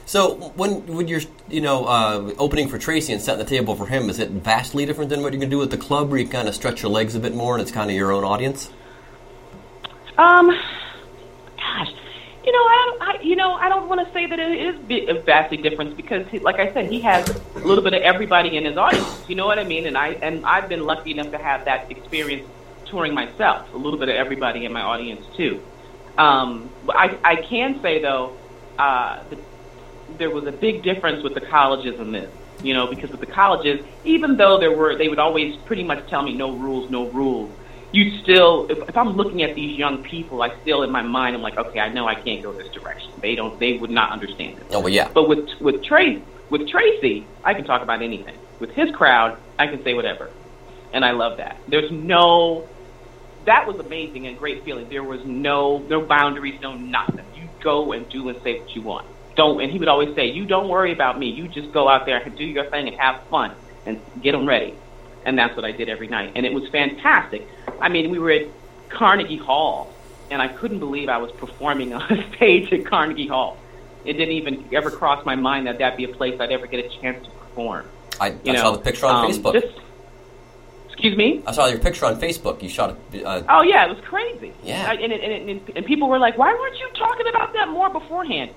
So 0.05 0.33
when 0.55 0.85
when 0.87 1.07
you're 1.07 1.21
you 1.47 1.61
know 1.61 1.85
uh, 1.85 2.33
opening 2.37 2.67
for 2.67 2.77
Tracy 2.77 3.13
and 3.13 3.21
setting 3.21 3.39
the 3.39 3.49
table 3.49 3.75
for 3.75 3.85
him, 3.87 4.09
is 4.09 4.19
it 4.19 4.29
vastly 4.29 4.85
different 4.85 5.09
than 5.09 5.21
what 5.21 5.33
you 5.33 5.39
can 5.39 5.49
do 5.49 5.61
at 5.61 5.71
the 5.71 5.77
club, 5.77 6.09
where 6.09 6.19
you 6.19 6.27
kind 6.27 6.47
of 6.47 6.55
stretch 6.55 6.81
your 6.81 6.91
legs 6.91 7.15
a 7.15 7.19
bit 7.19 7.35
more 7.35 7.53
and 7.55 7.61
it's 7.61 7.71
kind 7.71 7.89
of 7.89 7.95
your 7.95 8.11
own 8.11 8.23
audience? 8.23 8.71
Um, 10.17 10.47
gosh, 10.49 11.93
you 12.43 12.51
know, 12.51 12.59
I, 12.59 12.97
I 12.99 13.21
you 13.21 13.35
know 13.35 13.53
I 13.53 13.69
don't 13.69 13.87
want 13.87 14.05
to 14.05 14.13
say 14.13 14.25
that 14.25 14.39
it 14.39 14.91
is 14.91 15.09
a 15.09 15.21
vastly 15.21 15.57
different 15.57 15.95
because, 15.95 16.27
he, 16.27 16.39
like 16.39 16.59
I 16.59 16.73
said, 16.73 16.89
he 16.91 16.99
has 17.01 17.29
a 17.55 17.59
little 17.59 17.83
bit 17.83 17.93
of 17.93 18.01
everybody 18.01 18.57
in 18.57 18.65
his 18.65 18.77
audience. 18.77 19.29
You 19.29 19.35
know 19.35 19.45
what 19.45 19.59
I 19.59 19.63
mean? 19.63 19.85
And 19.87 19.97
I 19.97 20.09
and 20.21 20.45
I've 20.45 20.67
been 20.67 20.85
lucky 20.85 21.11
enough 21.11 21.31
to 21.31 21.37
have 21.37 21.65
that 21.65 21.89
experience 21.91 22.47
touring 22.85 23.13
myself, 23.13 23.73
a 23.73 23.77
little 23.77 23.97
bit 23.97 24.09
of 24.09 24.15
everybody 24.15 24.65
in 24.65 24.73
my 24.73 24.81
audience 24.81 25.25
too. 25.37 25.61
Um, 26.17 26.69
I 26.89 27.17
I 27.23 27.35
can 27.37 27.81
say 27.81 28.01
though. 28.01 28.35
Uh, 28.77 29.21
the 29.29 29.37
there 30.17 30.29
was 30.29 30.45
a 30.45 30.51
big 30.51 30.83
difference 30.83 31.23
with 31.23 31.33
the 31.33 31.41
colleges 31.41 31.99
and 31.99 32.13
this, 32.13 32.31
you 32.63 32.73
know, 32.73 32.87
because 32.87 33.11
with 33.11 33.19
the 33.19 33.25
colleges, 33.25 33.85
even 34.03 34.37
though 34.37 34.59
there 34.59 34.75
were, 34.75 34.95
they 34.95 35.09
would 35.09 35.19
always 35.19 35.55
pretty 35.65 35.83
much 35.83 36.07
tell 36.09 36.21
me 36.21 36.33
no 36.33 36.51
rules, 36.51 36.89
no 36.89 37.09
rules. 37.09 37.51
You 37.91 38.19
still, 38.21 38.67
if, 38.69 38.77
if 38.87 38.95
I'm 38.95 39.17
looking 39.17 39.43
at 39.43 39.53
these 39.53 39.77
young 39.77 40.01
people, 40.01 40.41
I 40.41 40.57
still 40.61 40.83
in 40.83 40.91
my 40.91 41.01
mind, 41.01 41.35
I'm 41.35 41.41
like, 41.41 41.57
okay, 41.57 41.79
I 41.79 41.89
know 41.89 42.07
I 42.07 42.15
can't 42.15 42.41
go 42.41 42.53
this 42.53 42.69
direction. 42.69 43.11
They 43.19 43.35
don't, 43.35 43.59
they 43.59 43.77
would 43.77 43.89
not 43.89 44.11
understand 44.11 44.59
it. 44.59 44.67
Oh, 44.71 44.79
well, 44.79 44.89
yeah. 44.89 45.09
But 45.13 45.27
with 45.27 45.49
with 45.59 45.83
Tracy, 45.83 46.23
with 46.49 46.69
Tracy, 46.69 47.25
I 47.43 47.53
can 47.53 47.65
talk 47.65 47.81
about 47.81 48.01
anything. 48.01 48.35
With 48.59 48.71
his 48.71 48.91
crowd, 48.91 49.37
I 49.59 49.67
can 49.67 49.83
say 49.83 49.93
whatever, 49.93 50.29
and 50.93 51.03
I 51.03 51.11
love 51.11 51.37
that. 51.37 51.57
There's 51.67 51.91
no, 51.91 52.67
that 53.45 53.67
was 53.67 53.77
amazing 53.79 54.27
and 54.27 54.37
great 54.37 54.63
feeling. 54.63 54.87
There 54.87 55.03
was 55.03 55.25
no 55.25 55.79
no 55.79 56.01
boundaries, 56.01 56.61
no 56.61 56.75
nothing. 56.75 57.25
You 57.35 57.49
go 57.59 57.91
and 57.91 58.07
do 58.07 58.29
and 58.29 58.41
say 58.41 58.59
what 58.59 58.73
you 58.73 58.83
want 58.83 59.07
don't, 59.35 59.61
and 59.61 59.71
he 59.71 59.79
would 59.79 59.87
always 59.87 60.13
say, 60.15 60.27
you 60.27 60.45
don't 60.45 60.67
worry 60.67 60.91
about 60.91 61.17
me. 61.19 61.29
You 61.29 61.47
just 61.47 61.71
go 61.71 61.87
out 61.87 62.05
there 62.05 62.17
and 62.17 62.37
do 62.37 62.43
your 62.43 62.65
thing 62.69 62.87
and 62.87 62.97
have 62.99 63.23
fun 63.29 63.53
and 63.85 63.99
get 64.21 64.33
them 64.33 64.47
ready. 64.47 64.75
And 65.25 65.37
that's 65.37 65.55
what 65.55 65.65
I 65.65 65.71
did 65.71 65.89
every 65.89 66.07
night. 66.07 66.33
And 66.35 66.45
it 66.45 66.53
was 66.53 66.67
fantastic. 66.69 67.47
I 67.79 67.89
mean, 67.89 68.09
we 68.09 68.19
were 68.19 68.31
at 68.31 68.47
Carnegie 68.89 69.37
Hall, 69.37 69.93
and 70.29 70.41
I 70.41 70.47
couldn't 70.47 70.79
believe 70.79 71.09
I 71.09 71.17
was 71.17 71.31
performing 71.33 71.93
on 71.95 72.11
a 72.11 72.35
stage 72.35 72.71
at 72.73 72.85
Carnegie 72.85 73.27
Hall. 73.27 73.57
It 74.03 74.13
didn't 74.13 74.33
even 74.33 74.67
ever 74.73 74.89
cross 74.89 75.25
my 75.25 75.35
mind 75.35 75.67
that 75.67 75.77
that'd 75.77 75.97
be 75.97 76.05
a 76.05 76.15
place 76.15 76.39
I'd 76.39 76.51
ever 76.51 76.65
get 76.65 76.83
a 76.83 76.89
chance 77.01 77.23
to 77.23 77.31
perform. 77.31 77.85
I, 78.19 78.27
I 78.27 78.31
know? 78.43 78.55
saw 78.55 78.71
the 78.71 78.79
picture 78.79 79.05
on 79.05 79.25
um, 79.25 79.31
Facebook. 79.31 79.53
Just, 79.53 79.79
Excuse 80.87 81.17
me. 81.17 81.41
I 81.47 81.51
saw 81.51 81.65
your 81.67 81.79
picture 81.79 82.05
on 82.05 82.19
Facebook. 82.19 82.61
You 82.61 82.69
shot. 82.69 82.95
A, 83.13 83.23
uh, 83.23 83.43
Oh 83.49 83.61
yeah, 83.63 83.85
it 83.85 83.89
was 83.95 84.03
crazy. 84.03 84.53
Yeah. 84.63 84.85
I- 84.87 84.93
and, 84.95 85.11
it, 85.11 85.21
and, 85.21 85.31
it, 85.31 85.49
and, 85.49 85.77
and 85.77 85.85
people 85.85 86.07
were 86.09 86.19
like, 86.19 86.37
"Why 86.37 86.53
weren't 86.53 86.77
you 86.77 86.87
talking 86.95 87.27
about 87.27 87.53
that 87.53 87.69
more 87.69 87.89
beforehand?" 87.89 88.51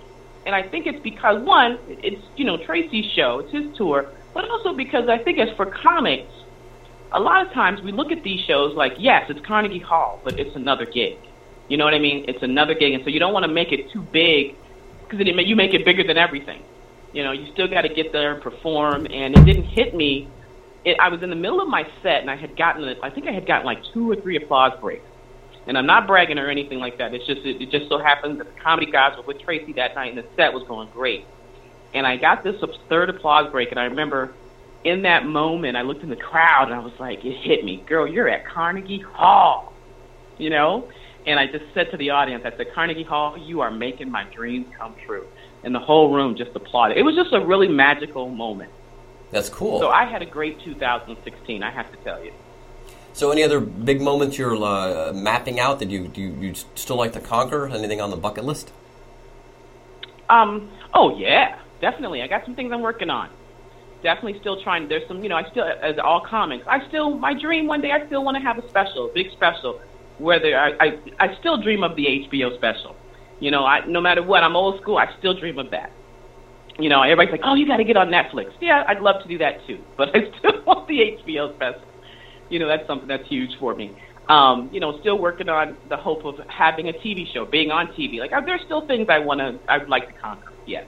And 0.47 0.55
I 0.55 0.63
think 0.63 0.87
it's 0.87 1.01
because 1.03 1.43
one, 1.43 1.79
it's 1.89 2.23
you 2.37 2.45
know 2.45 2.57
Tracy's 2.57 3.11
show, 3.13 3.39
it's 3.41 3.53
his 3.53 3.77
tour, 3.77 4.07
but 4.35 4.49
also 4.49 4.75
because 4.75 5.09
I 5.09 5.19
think 5.19 5.39
as 5.39 5.55
for 5.57 5.67
comics, 5.67 6.33
a 7.13 7.21
lot 7.21 7.47
of 7.47 7.53
times 7.53 7.81
we 7.83 7.93
look 7.93 8.13
at 8.13 8.23
these 8.23 8.41
shows 8.45 8.75
like, 8.77 8.93
yes, 8.99 9.31
it's 9.31 9.41
Carnegie 9.47 9.79
Hall, 9.79 10.21
but 10.25 10.39
it's 10.39 10.55
another 10.57 10.85
gig. 10.85 11.17
You 11.69 11.79
know 11.79 11.85
what 11.85 11.95
I 11.95 11.99
mean? 11.99 12.27
It's 12.29 12.43
another 12.43 12.75
gig, 12.75 12.93
and 12.93 13.03
so 13.05 13.11
you 13.11 13.19
don't 13.19 13.33
want 13.33 13.45
to 13.45 13.53
make 13.53 13.73
it 13.73 13.91
too 13.91 14.03
big 14.03 14.57
because 15.09 15.27
you 15.27 15.57
make 15.57 15.73
it 15.73 15.85
bigger 15.85 16.05
than 16.05 16.19
everything. 16.19 16.63
You 17.13 17.23
know, 17.23 17.33
you 17.33 17.51
still 17.53 17.69
got 17.69 17.83
to 17.83 17.89
get 17.89 18.13
there 18.13 18.35
and 18.35 18.43
perform, 18.43 19.07
and 19.07 19.37
it 19.37 19.45
didn't 19.45 19.65
hit 19.65 19.95
me. 19.95 20.29
It, 20.85 20.99
I 21.01 21.09
was 21.09 21.23
in 21.23 21.31
the 21.31 21.37
middle 21.37 21.61
of 21.61 21.69
my 21.69 21.85
set, 22.03 22.21
and 22.21 22.31
I 22.31 22.37
had 22.37 22.57
gotten, 22.57 22.85
I 23.03 23.09
think 23.09 23.27
I 23.29 23.33
had 23.33 23.47
gotten 23.47 23.65
like 23.65 23.79
two 23.95 24.11
or 24.11 24.17
three 24.17 24.37
applause 24.37 24.79
breaks. 24.81 25.07
And 25.67 25.79
I'm 25.79 25.87
not 25.87 26.07
bragging 26.07 26.39
or 26.39 26.51
anything 26.51 26.79
like 26.79 26.99
that. 26.99 27.15
It's 27.15 27.27
just 27.27 27.41
it, 27.41 27.63
it 27.63 27.71
just 27.71 27.89
so 27.89 27.99
happened 27.99 28.41
that 28.41 28.55
the 28.55 28.61
comedy 28.61 28.91
guys 28.91 29.17
were 29.17 29.23
with 29.23 29.41
Tracy 29.41 29.73
that 29.75 29.95
night, 29.95 30.15
and 30.15 30.19
the 30.19 30.27
set 30.37 30.53
was 30.53 30.63
going 30.69 30.91
great. 30.91 31.25
And 31.95 32.07
I 32.07 32.17
got 32.17 32.45
this 32.45 32.57
third 32.89 33.09
applause 33.09 33.51
break, 33.51 33.71
and 33.71 33.81
I 33.81 33.85
remember 33.85 34.35
in 34.85 35.03
that 35.03 35.25
moment, 35.25 35.77
I 35.77 35.83
looked 35.83 36.03
in 36.03 36.11
the 36.11 36.17
crowd, 36.17 36.65
and 36.65 36.75
I 36.75 36.81
was 36.81 36.93
like, 36.99 37.25
it 37.25 37.37
hit 37.39 37.65
me, 37.65 37.83
girl, 37.87 38.07
you're 38.07 38.29
at 38.29 38.47
Carnegie 38.47 39.01
Hall, 39.01 39.73
you 40.39 40.51
know. 40.51 40.89
And 41.27 41.41
I 41.41 41.47
just 41.47 41.65
said 41.73 41.91
to 41.91 41.97
the 41.97 42.11
audience, 42.11 42.45
I 42.45 42.55
said, 42.55 42.67
Carnegie 42.75 43.03
Hall, 43.03 43.39
you 43.39 43.63
are 43.63 43.71
making 43.71 44.11
my 44.11 44.25
dreams 44.25 44.67
come 44.79 44.95
true. 45.07 45.27
And 45.63 45.75
the 45.75 45.79
whole 45.79 46.13
room 46.13 46.37
just 46.37 46.51
applauded. 46.55 46.99
It 46.99 47.03
was 47.03 47.15
just 47.15 47.33
a 47.33 47.41
really 47.41 47.69
magical 47.69 48.29
moment. 48.29 48.71
that's 49.31 49.49
cool. 49.49 49.81
So 49.81 49.89
I 49.89 50.05
had 50.05 50.21
a 50.21 50.27
great 50.27 50.61
2016, 50.61 51.63
I 51.63 51.71
have 51.71 51.91
to 51.91 51.97
tell 52.05 52.23
you. 52.23 52.33
So, 53.15 53.31
any 53.31 53.45
other 53.45 53.61
big 53.61 54.03
moments 54.03 54.37
you're 54.37 54.57
uh, 54.57 55.13
mapping 55.15 55.61
out 55.61 55.79
that 55.79 55.89
you 55.89 56.11
you, 56.17 56.37
you 56.41 56.55
still 56.75 56.97
like 56.97 57.13
to 57.13 57.21
conquer? 57.21 57.69
Anything 57.69 58.01
on 58.01 58.11
the 58.11 58.17
bucket 58.17 58.45
list? 58.45 58.73
Um. 60.29 60.69
Oh 60.93 61.17
yeah, 61.17 61.61
definitely. 61.81 62.23
I 62.23 62.27
got 62.27 62.45
some 62.45 62.57
things 62.57 62.73
I'm 62.73 62.83
working 62.83 63.11
on. 63.11 63.31
Definitely 64.03 64.41
still 64.41 64.61
trying. 64.63 64.89
There's 64.89 65.07
some, 65.07 65.23
you 65.23 65.29
know, 65.29 65.37
I 65.37 65.49
still, 65.49 65.65
as 65.65 65.95
all 66.03 66.21
comics, 66.29 66.67
I 66.69 66.87
still, 66.89 67.17
my 67.17 67.33
dream 67.33 67.67
one 67.67 67.81
day, 67.81 67.91
I 67.91 68.05
still 68.07 68.23
want 68.23 68.37
to 68.37 68.43
have 68.43 68.59
a 68.59 68.69
special, 68.69 69.11
big 69.15 69.31
special. 69.33 69.81
Whether 70.19 70.59
I, 70.59 70.73
I, 70.79 70.99
I 71.21 71.39
still 71.39 71.63
dream 71.63 71.83
of 71.83 71.97
the 71.97 72.05
HBO 72.05 72.55
special. 72.57 72.97
You 73.39 73.53
know, 73.53 73.65
I 73.65 73.87
no 73.87 74.01
matter 74.01 74.25
what, 74.25 74.43
I'm 74.43 74.57
old 74.57 74.81
school. 74.83 74.99
I 74.99 75.09
still 75.21 75.39
dream 75.39 75.61
of 75.61 75.71
that. 75.71 75.93
You 76.81 76.89
know, 76.89 77.03
everybody's 77.03 77.31
like, 77.31 77.43
"Oh, 77.45 77.55
you 77.55 77.67
got 77.67 77.77
to 77.77 77.85
get 77.85 77.97
on 77.97 78.09
Netflix." 78.09 78.53
Yeah, 78.61 78.83
I'd 78.89 79.01
love 79.01 79.23
to 79.23 79.29
do 79.29 79.39
that 79.39 79.65
too, 79.69 79.79
but 79.97 80.09
I 80.17 80.37
still 80.39 80.65
want 80.65 80.89
the 80.89 80.99
HBO 80.99 81.55
special. 81.55 81.94
You 82.51 82.59
know, 82.59 82.69
that's 82.69 82.87
something 82.87 83.09
that's 83.09 83.27
huge 83.29 83.57
for 83.59 83.75
me. 83.75 83.93
Um, 84.29 84.71
you 84.73 84.81
know, 84.81 84.99
still 85.01 85.19
working 85.19 85.49
on 85.49 85.77
the 85.89 85.97
hope 85.97 86.25
of 86.25 86.39
having 86.49 86.89
a 86.89 86.93
TV 86.93 87.31
show, 87.33 87.45
being 87.45 87.71
on 87.71 87.89
TV. 87.89 88.19
Like, 88.21 88.33
are 88.33 88.45
there 88.45 88.59
still 88.59 88.87
things 88.87 89.09
I 89.09 89.19
want 89.19 89.41
to, 89.41 89.59
I'd 89.69 89.89
like 89.89 90.07
to 90.07 90.13
conquer? 90.15 90.53
Yes. 90.67 90.87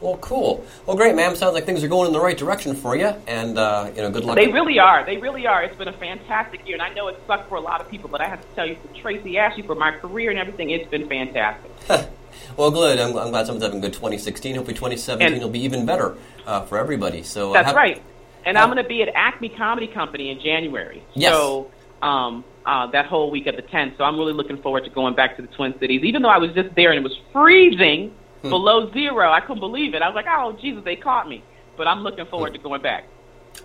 Well, 0.00 0.16
cool. 0.18 0.64
Well, 0.86 0.96
great, 0.96 1.14
ma'am. 1.14 1.36
Sounds 1.36 1.52
like 1.52 1.64
things 1.66 1.84
are 1.84 1.88
going 1.88 2.06
in 2.06 2.12
the 2.14 2.20
right 2.20 2.36
direction 2.36 2.74
for 2.74 2.96
you, 2.96 3.12
and 3.26 3.58
uh, 3.58 3.90
you 3.94 4.00
know, 4.00 4.10
good 4.10 4.24
luck. 4.24 4.36
They 4.36 4.48
really 4.48 4.78
are. 4.78 5.04
They 5.04 5.18
really 5.18 5.46
are. 5.46 5.62
It's 5.62 5.76
been 5.76 5.88
a 5.88 5.92
fantastic 5.92 6.66
year, 6.66 6.74
and 6.76 6.82
I 6.82 6.88
know 6.94 7.08
it 7.08 7.20
sucked 7.26 7.50
for 7.50 7.56
a 7.56 7.60
lot 7.60 7.82
of 7.82 7.90
people, 7.90 8.08
but 8.08 8.22
I 8.22 8.28
have 8.28 8.40
to 8.40 8.54
tell 8.54 8.66
you, 8.66 8.76
for 8.76 8.88
Tracy 8.98 9.36
Ashley, 9.36 9.62
for 9.62 9.74
my 9.74 9.92
career 9.92 10.30
and 10.30 10.38
everything, 10.38 10.70
it's 10.70 10.88
been 10.90 11.06
fantastic. 11.06 11.70
well, 12.56 12.70
good. 12.70 12.98
I'm, 12.98 13.14
I'm 13.16 13.30
glad 13.30 13.44
someone's 13.44 13.64
having 13.64 13.78
a 13.78 13.82
good 13.82 13.92
2016. 13.92 14.54
Hopefully, 14.54 14.74
2017 14.74 15.34
And- 15.34 15.42
will 15.42 15.50
be 15.50 15.60
even 15.60 15.84
better 15.84 16.16
uh, 16.46 16.62
for 16.62 16.78
everybody. 16.78 17.22
So 17.22 17.50
uh, 17.50 17.52
That's 17.54 17.66
have- 17.66 17.76
right. 17.76 18.02
And 18.44 18.56
have- 18.56 18.68
I'm 18.68 18.74
going 18.74 18.82
to 18.82 18.88
be 18.88 19.02
at 19.02 19.08
Acme 19.14 19.48
Comedy 19.50 19.86
Company 19.86 20.30
in 20.30 20.40
January. 20.40 21.02
Yes. 21.14 21.32
So 21.32 21.70
um, 22.02 22.44
uh, 22.66 22.86
that 22.88 23.06
whole 23.06 23.30
week 23.30 23.46
of 23.46 23.56
the 23.56 23.62
10th. 23.62 23.96
So 23.98 24.04
I'm 24.04 24.16
really 24.18 24.32
looking 24.32 24.60
forward 24.62 24.84
to 24.84 24.90
going 24.90 25.14
back 25.14 25.36
to 25.36 25.42
the 25.42 25.48
Twin 25.48 25.74
Cities. 25.78 26.02
Even 26.04 26.22
though 26.22 26.28
I 26.30 26.38
was 26.38 26.50
just 26.52 26.74
there 26.74 26.90
and 26.92 26.98
it 26.98 27.02
was 27.04 27.18
freezing 27.32 28.12
Hmm. 28.42 28.48
below 28.48 28.90
zero, 28.92 29.30
I 29.30 29.40
couldn't 29.40 29.60
believe 29.60 29.92
it. 29.94 30.00
I 30.00 30.08
was 30.08 30.14
like, 30.14 30.24
oh, 30.26 30.52
Jesus, 30.62 30.82
they 30.82 30.96
caught 30.96 31.28
me. 31.28 31.44
But 31.76 31.86
I'm 31.86 32.00
looking 32.02 32.24
forward 32.24 32.54
to 32.54 32.58
going 32.58 32.80
back. 32.80 33.04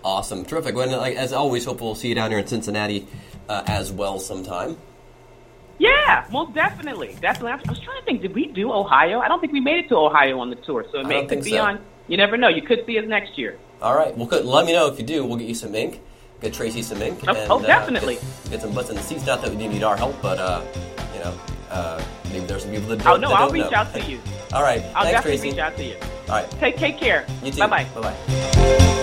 Awesome, 0.04 0.44
terrific. 0.44 0.74
Well, 0.74 0.86
and, 0.86 0.98
like, 0.98 1.16
as 1.16 1.32
always, 1.32 1.64
hope 1.64 1.80
we'll 1.80 1.94
see 1.94 2.08
you 2.08 2.14
down 2.14 2.28
here 2.30 2.38
in 2.38 2.46
Cincinnati 2.46 3.06
uh, 3.48 3.62
as 3.66 3.90
well 3.90 4.18
sometime. 4.18 4.76
Yeah, 5.78 6.24
most 6.30 6.54
definitely. 6.54 7.16
Definitely. 7.20 7.52
I 7.52 7.56
was 7.70 7.78
trying 7.80 8.00
to 8.00 8.04
think, 8.04 8.22
did 8.22 8.34
we 8.34 8.46
do 8.48 8.72
Ohio? 8.72 9.20
I 9.20 9.28
don't 9.28 9.40
think 9.40 9.52
we 9.52 9.60
made 9.60 9.84
it 9.84 9.88
to 9.88 9.96
Ohio 9.96 10.38
on 10.40 10.50
the 10.50 10.56
tour. 10.56 10.84
So 10.92 11.00
it 11.00 11.06
may 11.06 11.26
could 11.26 11.44
be 11.44 11.50
so. 11.52 11.62
on. 11.62 11.80
You 12.08 12.16
never 12.16 12.36
know. 12.36 12.48
You 12.48 12.62
could 12.62 12.84
see 12.86 12.98
us 12.98 13.04
next 13.06 13.36
year. 13.38 13.58
All 13.82 13.94
right. 13.96 14.16
Well, 14.16 14.26
good. 14.26 14.44
Let 14.44 14.66
me 14.66 14.72
know 14.72 14.86
if 14.86 14.98
you 14.98 15.04
do. 15.04 15.24
We'll 15.24 15.36
get 15.36 15.48
you 15.48 15.54
some 15.54 15.74
ink. 15.74 16.00
Get 16.40 16.52
Tracy 16.52 16.82
some 16.82 17.00
ink. 17.00 17.20
Oh, 17.26 17.34
and, 17.34 17.50
oh, 17.50 17.58
uh, 17.58 17.66
definitely. 17.66 18.16
get, 18.16 18.50
get 18.50 18.60
some 18.62 18.74
butts 18.74 18.90
in 18.90 18.96
the 18.96 19.02
seats. 19.02 19.26
Not 19.26 19.42
that 19.42 19.54
we 19.54 19.68
need 19.68 19.82
our 19.82 19.96
help, 19.96 20.20
but 20.20 20.38
uh, 20.38 20.62
you 21.14 21.20
know, 21.20 21.38
uh, 21.70 22.02
maybe 22.30 22.44
there's 22.46 22.62
some 22.62 22.72
people 22.72 22.88
that 22.88 23.02
don't. 23.02 23.20
know. 23.20 23.28
Oh 23.28 23.30
no, 23.30 23.36
I'll 23.36 23.50
reach 23.50 23.70
know. 23.70 23.78
out 23.78 23.92
to 23.94 24.02
you. 24.02 24.20
All 24.52 24.62
right. 24.62 24.82
I'll 24.94 25.04
Thanks, 25.04 25.10
definitely 25.18 25.38
Tracy. 25.38 25.50
reach 25.50 25.58
out 25.58 25.76
to 25.76 25.84
you. 25.84 25.96
All 26.28 26.34
right. 26.34 26.50
Take 26.52 26.76
take 26.76 26.98
care. 26.98 27.26
You 27.42 27.52
too. 27.52 27.60
Bye 27.60 27.66
bye. 27.66 27.84
Bye 27.94 28.14
bye. 28.14 29.02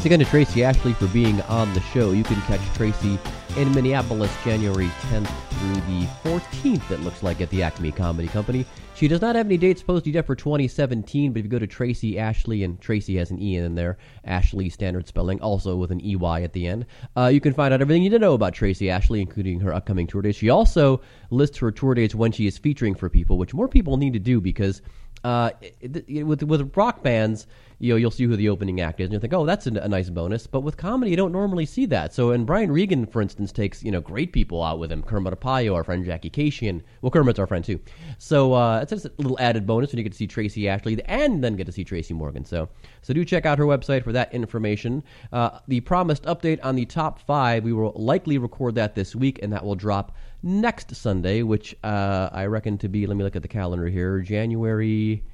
Thanks 0.00 0.06
again 0.06 0.20
to 0.20 0.24
Tracy 0.24 0.64
Ashley 0.64 0.94
for 0.94 1.08
being 1.08 1.42
on 1.42 1.74
the 1.74 1.80
show. 1.82 2.12
You 2.12 2.24
can 2.24 2.40
catch 2.42 2.62
Tracy 2.74 3.18
in 3.58 3.70
Minneapolis 3.74 4.34
January 4.42 4.86
10th 4.86 5.28
through 5.50 5.74
the 5.74 6.06
14th, 6.24 6.90
it 6.90 7.00
looks 7.00 7.22
like, 7.22 7.42
at 7.42 7.50
the 7.50 7.62
Acme 7.62 7.92
Comedy 7.92 8.26
Company. 8.26 8.64
She 8.94 9.08
does 9.08 9.20
not 9.20 9.36
have 9.36 9.44
any 9.44 9.58
dates 9.58 9.82
posted 9.82 10.14
yet 10.14 10.24
for 10.24 10.34
2017, 10.34 11.34
but 11.34 11.40
if 11.40 11.44
you 11.44 11.50
go 11.50 11.58
to 11.58 11.66
Tracy 11.66 12.18
Ashley, 12.18 12.64
and 12.64 12.80
Tracy 12.80 13.16
has 13.18 13.30
an 13.30 13.42
E 13.42 13.56
in 13.56 13.74
there, 13.74 13.98
Ashley 14.24 14.70
standard 14.70 15.06
spelling, 15.06 15.38
also 15.42 15.76
with 15.76 15.90
an 15.90 16.00
EY 16.02 16.44
at 16.44 16.54
the 16.54 16.66
end, 16.66 16.86
uh, 17.14 17.26
you 17.26 17.42
can 17.42 17.52
find 17.52 17.74
out 17.74 17.82
everything 17.82 18.02
you 18.02 18.08
need 18.08 18.16
to 18.16 18.20
know 18.20 18.32
about 18.32 18.54
Tracy 18.54 18.88
Ashley, 18.88 19.20
including 19.20 19.60
her 19.60 19.74
upcoming 19.74 20.06
tour 20.06 20.22
dates. 20.22 20.38
She 20.38 20.48
also 20.48 21.02
lists 21.28 21.58
her 21.58 21.70
tour 21.70 21.92
dates 21.92 22.14
when 22.14 22.32
she 22.32 22.46
is 22.46 22.56
featuring 22.56 22.94
for 22.94 23.10
people, 23.10 23.36
which 23.36 23.52
more 23.52 23.68
people 23.68 23.98
need 23.98 24.14
to 24.14 24.18
do 24.18 24.40
because 24.40 24.80
uh, 25.24 25.50
it, 25.60 26.04
it, 26.08 26.22
with 26.22 26.42
with 26.42 26.74
rock 26.74 27.02
bands, 27.02 27.46
you 27.80 27.94
know, 27.94 27.96
you'll 27.96 28.10
see 28.10 28.24
who 28.24 28.36
the 28.36 28.50
opening 28.50 28.82
act 28.82 29.00
is, 29.00 29.06
and 29.06 29.14
you 29.14 29.18
think, 29.18 29.32
oh, 29.32 29.46
that's 29.46 29.66
a, 29.66 29.70
a 29.70 29.88
nice 29.88 30.10
bonus. 30.10 30.46
But 30.46 30.60
with 30.60 30.76
comedy, 30.76 31.10
you 31.10 31.16
don't 31.16 31.32
normally 31.32 31.64
see 31.64 31.86
that. 31.86 32.12
So, 32.12 32.30
and 32.30 32.46
Brian 32.46 32.70
Regan, 32.70 33.06
for 33.06 33.22
instance, 33.22 33.52
takes 33.52 33.82
you 33.82 33.90
know 33.90 34.02
great 34.02 34.32
people 34.32 34.62
out 34.62 34.78
with 34.78 34.92
him. 34.92 35.02
Kermit 35.02 35.40
Apio, 35.40 35.74
our 35.74 35.82
friend 35.82 36.04
Jackie 36.04 36.28
Kashian. 36.28 36.82
Well, 37.00 37.10
Kermit's 37.10 37.38
our 37.38 37.46
friend 37.46 37.64
too. 37.64 37.80
So 38.18 38.52
uh, 38.52 38.80
it's 38.82 38.90
just 38.90 39.06
a 39.06 39.12
little 39.16 39.40
added 39.40 39.66
bonus 39.66 39.92
when 39.92 39.98
you 39.98 40.04
get 40.04 40.12
to 40.12 40.18
see 40.18 40.26
Tracy 40.26 40.68
Ashley 40.68 41.02
and 41.06 41.42
then 41.42 41.56
get 41.56 41.64
to 41.66 41.72
see 41.72 41.82
Tracy 41.82 42.12
Morgan. 42.12 42.44
So, 42.44 42.68
so 43.00 43.14
do 43.14 43.24
check 43.24 43.46
out 43.46 43.58
her 43.58 43.64
website 43.64 44.04
for 44.04 44.12
that 44.12 44.32
information. 44.34 45.02
Uh, 45.32 45.58
the 45.66 45.80
promised 45.80 46.24
update 46.24 46.60
on 46.62 46.76
the 46.76 46.84
top 46.84 47.18
five, 47.20 47.64
we 47.64 47.72
will 47.72 47.92
likely 47.96 48.36
record 48.36 48.74
that 48.74 48.94
this 48.94 49.16
week, 49.16 49.38
and 49.42 49.50
that 49.54 49.64
will 49.64 49.74
drop 49.74 50.14
next 50.42 50.94
Sunday, 50.94 51.42
which 51.42 51.74
uh, 51.82 52.28
I 52.30 52.44
reckon 52.44 52.76
to 52.78 52.88
be. 52.88 53.06
Let 53.06 53.16
me 53.16 53.24
look 53.24 53.36
at 53.36 53.42
the 53.42 53.48
calendar 53.48 53.86
here. 53.86 54.20
January. 54.20 55.24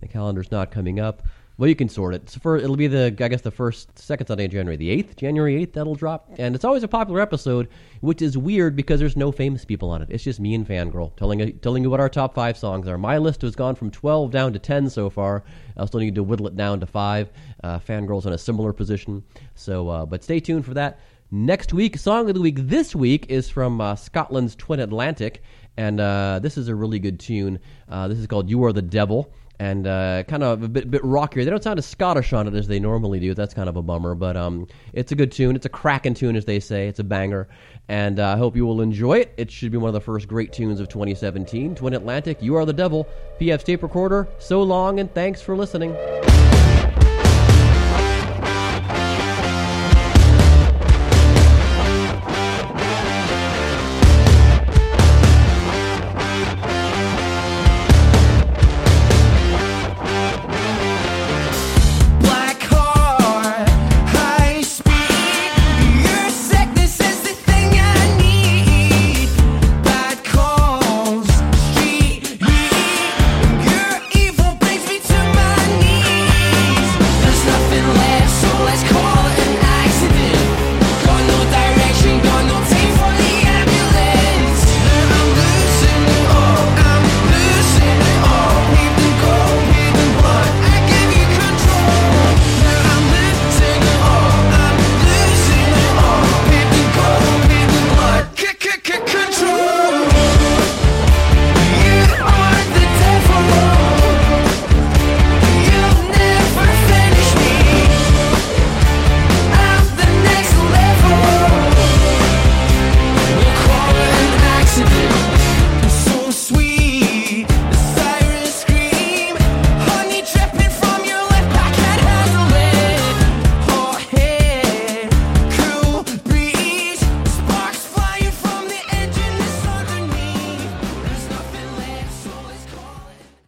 The 0.00 0.06
calendar's 0.06 0.52
not 0.52 0.70
coming 0.70 1.00
up. 1.00 1.24
Well, 1.58 1.68
you 1.68 1.74
can 1.74 1.88
sort 1.88 2.14
it. 2.14 2.30
So 2.30 2.38
for, 2.38 2.56
it'll 2.56 2.76
be 2.76 2.86
the 2.86 3.06
I 3.06 3.26
guess 3.26 3.40
the 3.40 3.50
first 3.50 3.98
second 3.98 4.28
Sunday 4.28 4.44
in 4.44 4.50
January, 4.52 4.76
the 4.76 4.90
eighth, 4.90 5.16
January 5.16 5.60
eighth. 5.60 5.72
That'll 5.72 5.96
drop, 5.96 6.30
and 6.38 6.54
it's 6.54 6.64
always 6.64 6.84
a 6.84 6.88
popular 6.88 7.20
episode, 7.20 7.68
which 8.00 8.22
is 8.22 8.38
weird 8.38 8.76
because 8.76 9.00
there's 9.00 9.16
no 9.16 9.32
famous 9.32 9.64
people 9.64 9.90
on 9.90 10.00
it. 10.00 10.08
It's 10.08 10.22
just 10.22 10.38
me 10.38 10.54
and 10.54 10.64
Fangirl 10.66 11.16
telling 11.16 11.58
telling 11.58 11.82
you 11.82 11.90
what 11.90 11.98
our 11.98 12.08
top 12.08 12.32
five 12.32 12.56
songs 12.56 12.86
are. 12.86 12.96
My 12.96 13.18
list 13.18 13.42
has 13.42 13.56
gone 13.56 13.74
from 13.74 13.90
twelve 13.90 14.30
down 14.30 14.52
to 14.52 14.60
ten 14.60 14.88
so 14.88 15.10
far. 15.10 15.42
I 15.76 15.84
still 15.86 15.98
need 15.98 16.14
to 16.14 16.22
whittle 16.22 16.46
it 16.46 16.56
down 16.56 16.78
to 16.78 16.86
five. 16.86 17.32
Uh, 17.64 17.80
Fangirl's 17.80 18.26
in 18.26 18.32
a 18.32 18.38
similar 18.38 18.72
position. 18.72 19.24
So, 19.56 19.88
uh, 19.88 20.06
but 20.06 20.22
stay 20.22 20.38
tuned 20.38 20.64
for 20.64 20.74
that. 20.74 21.00
Next 21.32 21.74
week, 21.74 21.98
song 21.98 22.28
of 22.28 22.36
the 22.36 22.40
week 22.40 22.56
this 22.56 22.94
week 22.94 23.26
is 23.28 23.50
from 23.50 23.80
uh, 23.80 23.96
Scotland's 23.96 24.54
Twin 24.54 24.78
Atlantic, 24.78 25.42
and 25.76 25.98
uh, 25.98 26.38
this 26.40 26.56
is 26.56 26.68
a 26.68 26.74
really 26.74 27.00
good 27.00 27.18
tune. 27.18 27.58
Uh, 27.88 28.06
this 28.06 28.18
is 28.18 28.28
called 28.28 28.48
"You 28.48 28.62
Are 28.62 28.72
the 28.72 28.80
Devil." 28.80 29.32
And 29.58 29.86
uh, 29.86 30.22
kind 30.28 30.42
of 30.42 30.62
a 30.62 30.68
bit, 30.68 30.90
bit 30.90 31.04
rockier. 31.04 31.44
They 31.44 31.50
don't 31.50 31.62
sound 31.62 31.78
as 31.78 31.86
Scottish 31.86 32.32
on 32.32 32.46
it 32.46 32.54
as 32.54 32.68
they 32.68 32.78
normally 32.78 33.18
do. 33.18 33.34
That's 33.34 33.54
kind 33.54 33.68
of 33.68 33.76
a 33.76 33.82
bummer, 33.82 34.14
but 34.14 34.36
um, 34.36 34.66
it's 34.92 35.12
a 35.12 35.14
good 35.14 35.32
tune. 35.32 35.56
It's 35.56 35.66
a 35.66 35.70
cracking 35.70 36.14
tune, 36.14 36.36
as 36.36 36.44
they 36.44 36.60
say. 36.60 36.88
It's 36.88 37.00
a 37.00 37.04
banger, 37.04 37.48
and 37.88 38.20
uh, 38.20 38.34
I 38.34 38.36
hope 38.36 38.56
you 38.56 38.66
will 38.66 38.80
enjoy 38.80 39.18
it. 39.18 39.34
It 39.36 39.50
should 39.50 39.72
be 39.72 39.78
one 39.78 39.88
of 39.88 39.94
the 39.94 40.00
first 40.00 40.28
great 40.28 40.52
tunes 40.52 40.80
of 40.80 40.88
2017. 40.88 41.74
Twin 41.74 41.94
Atlantic, 41.94 42.40
You 42.40 42.56
Are 42.56 42.64
the 42.64 42.72
Devil, 42.72 43.08
PF's 43.40 43.64
tape 43.64 43.82
recorder. 43.82 44.28
So 44.38 44.62
long, 44.62 45.00
and 45.00 45.12
thanks 45.14 45.40
for 45.42 45.56
listening. 45.56 45.96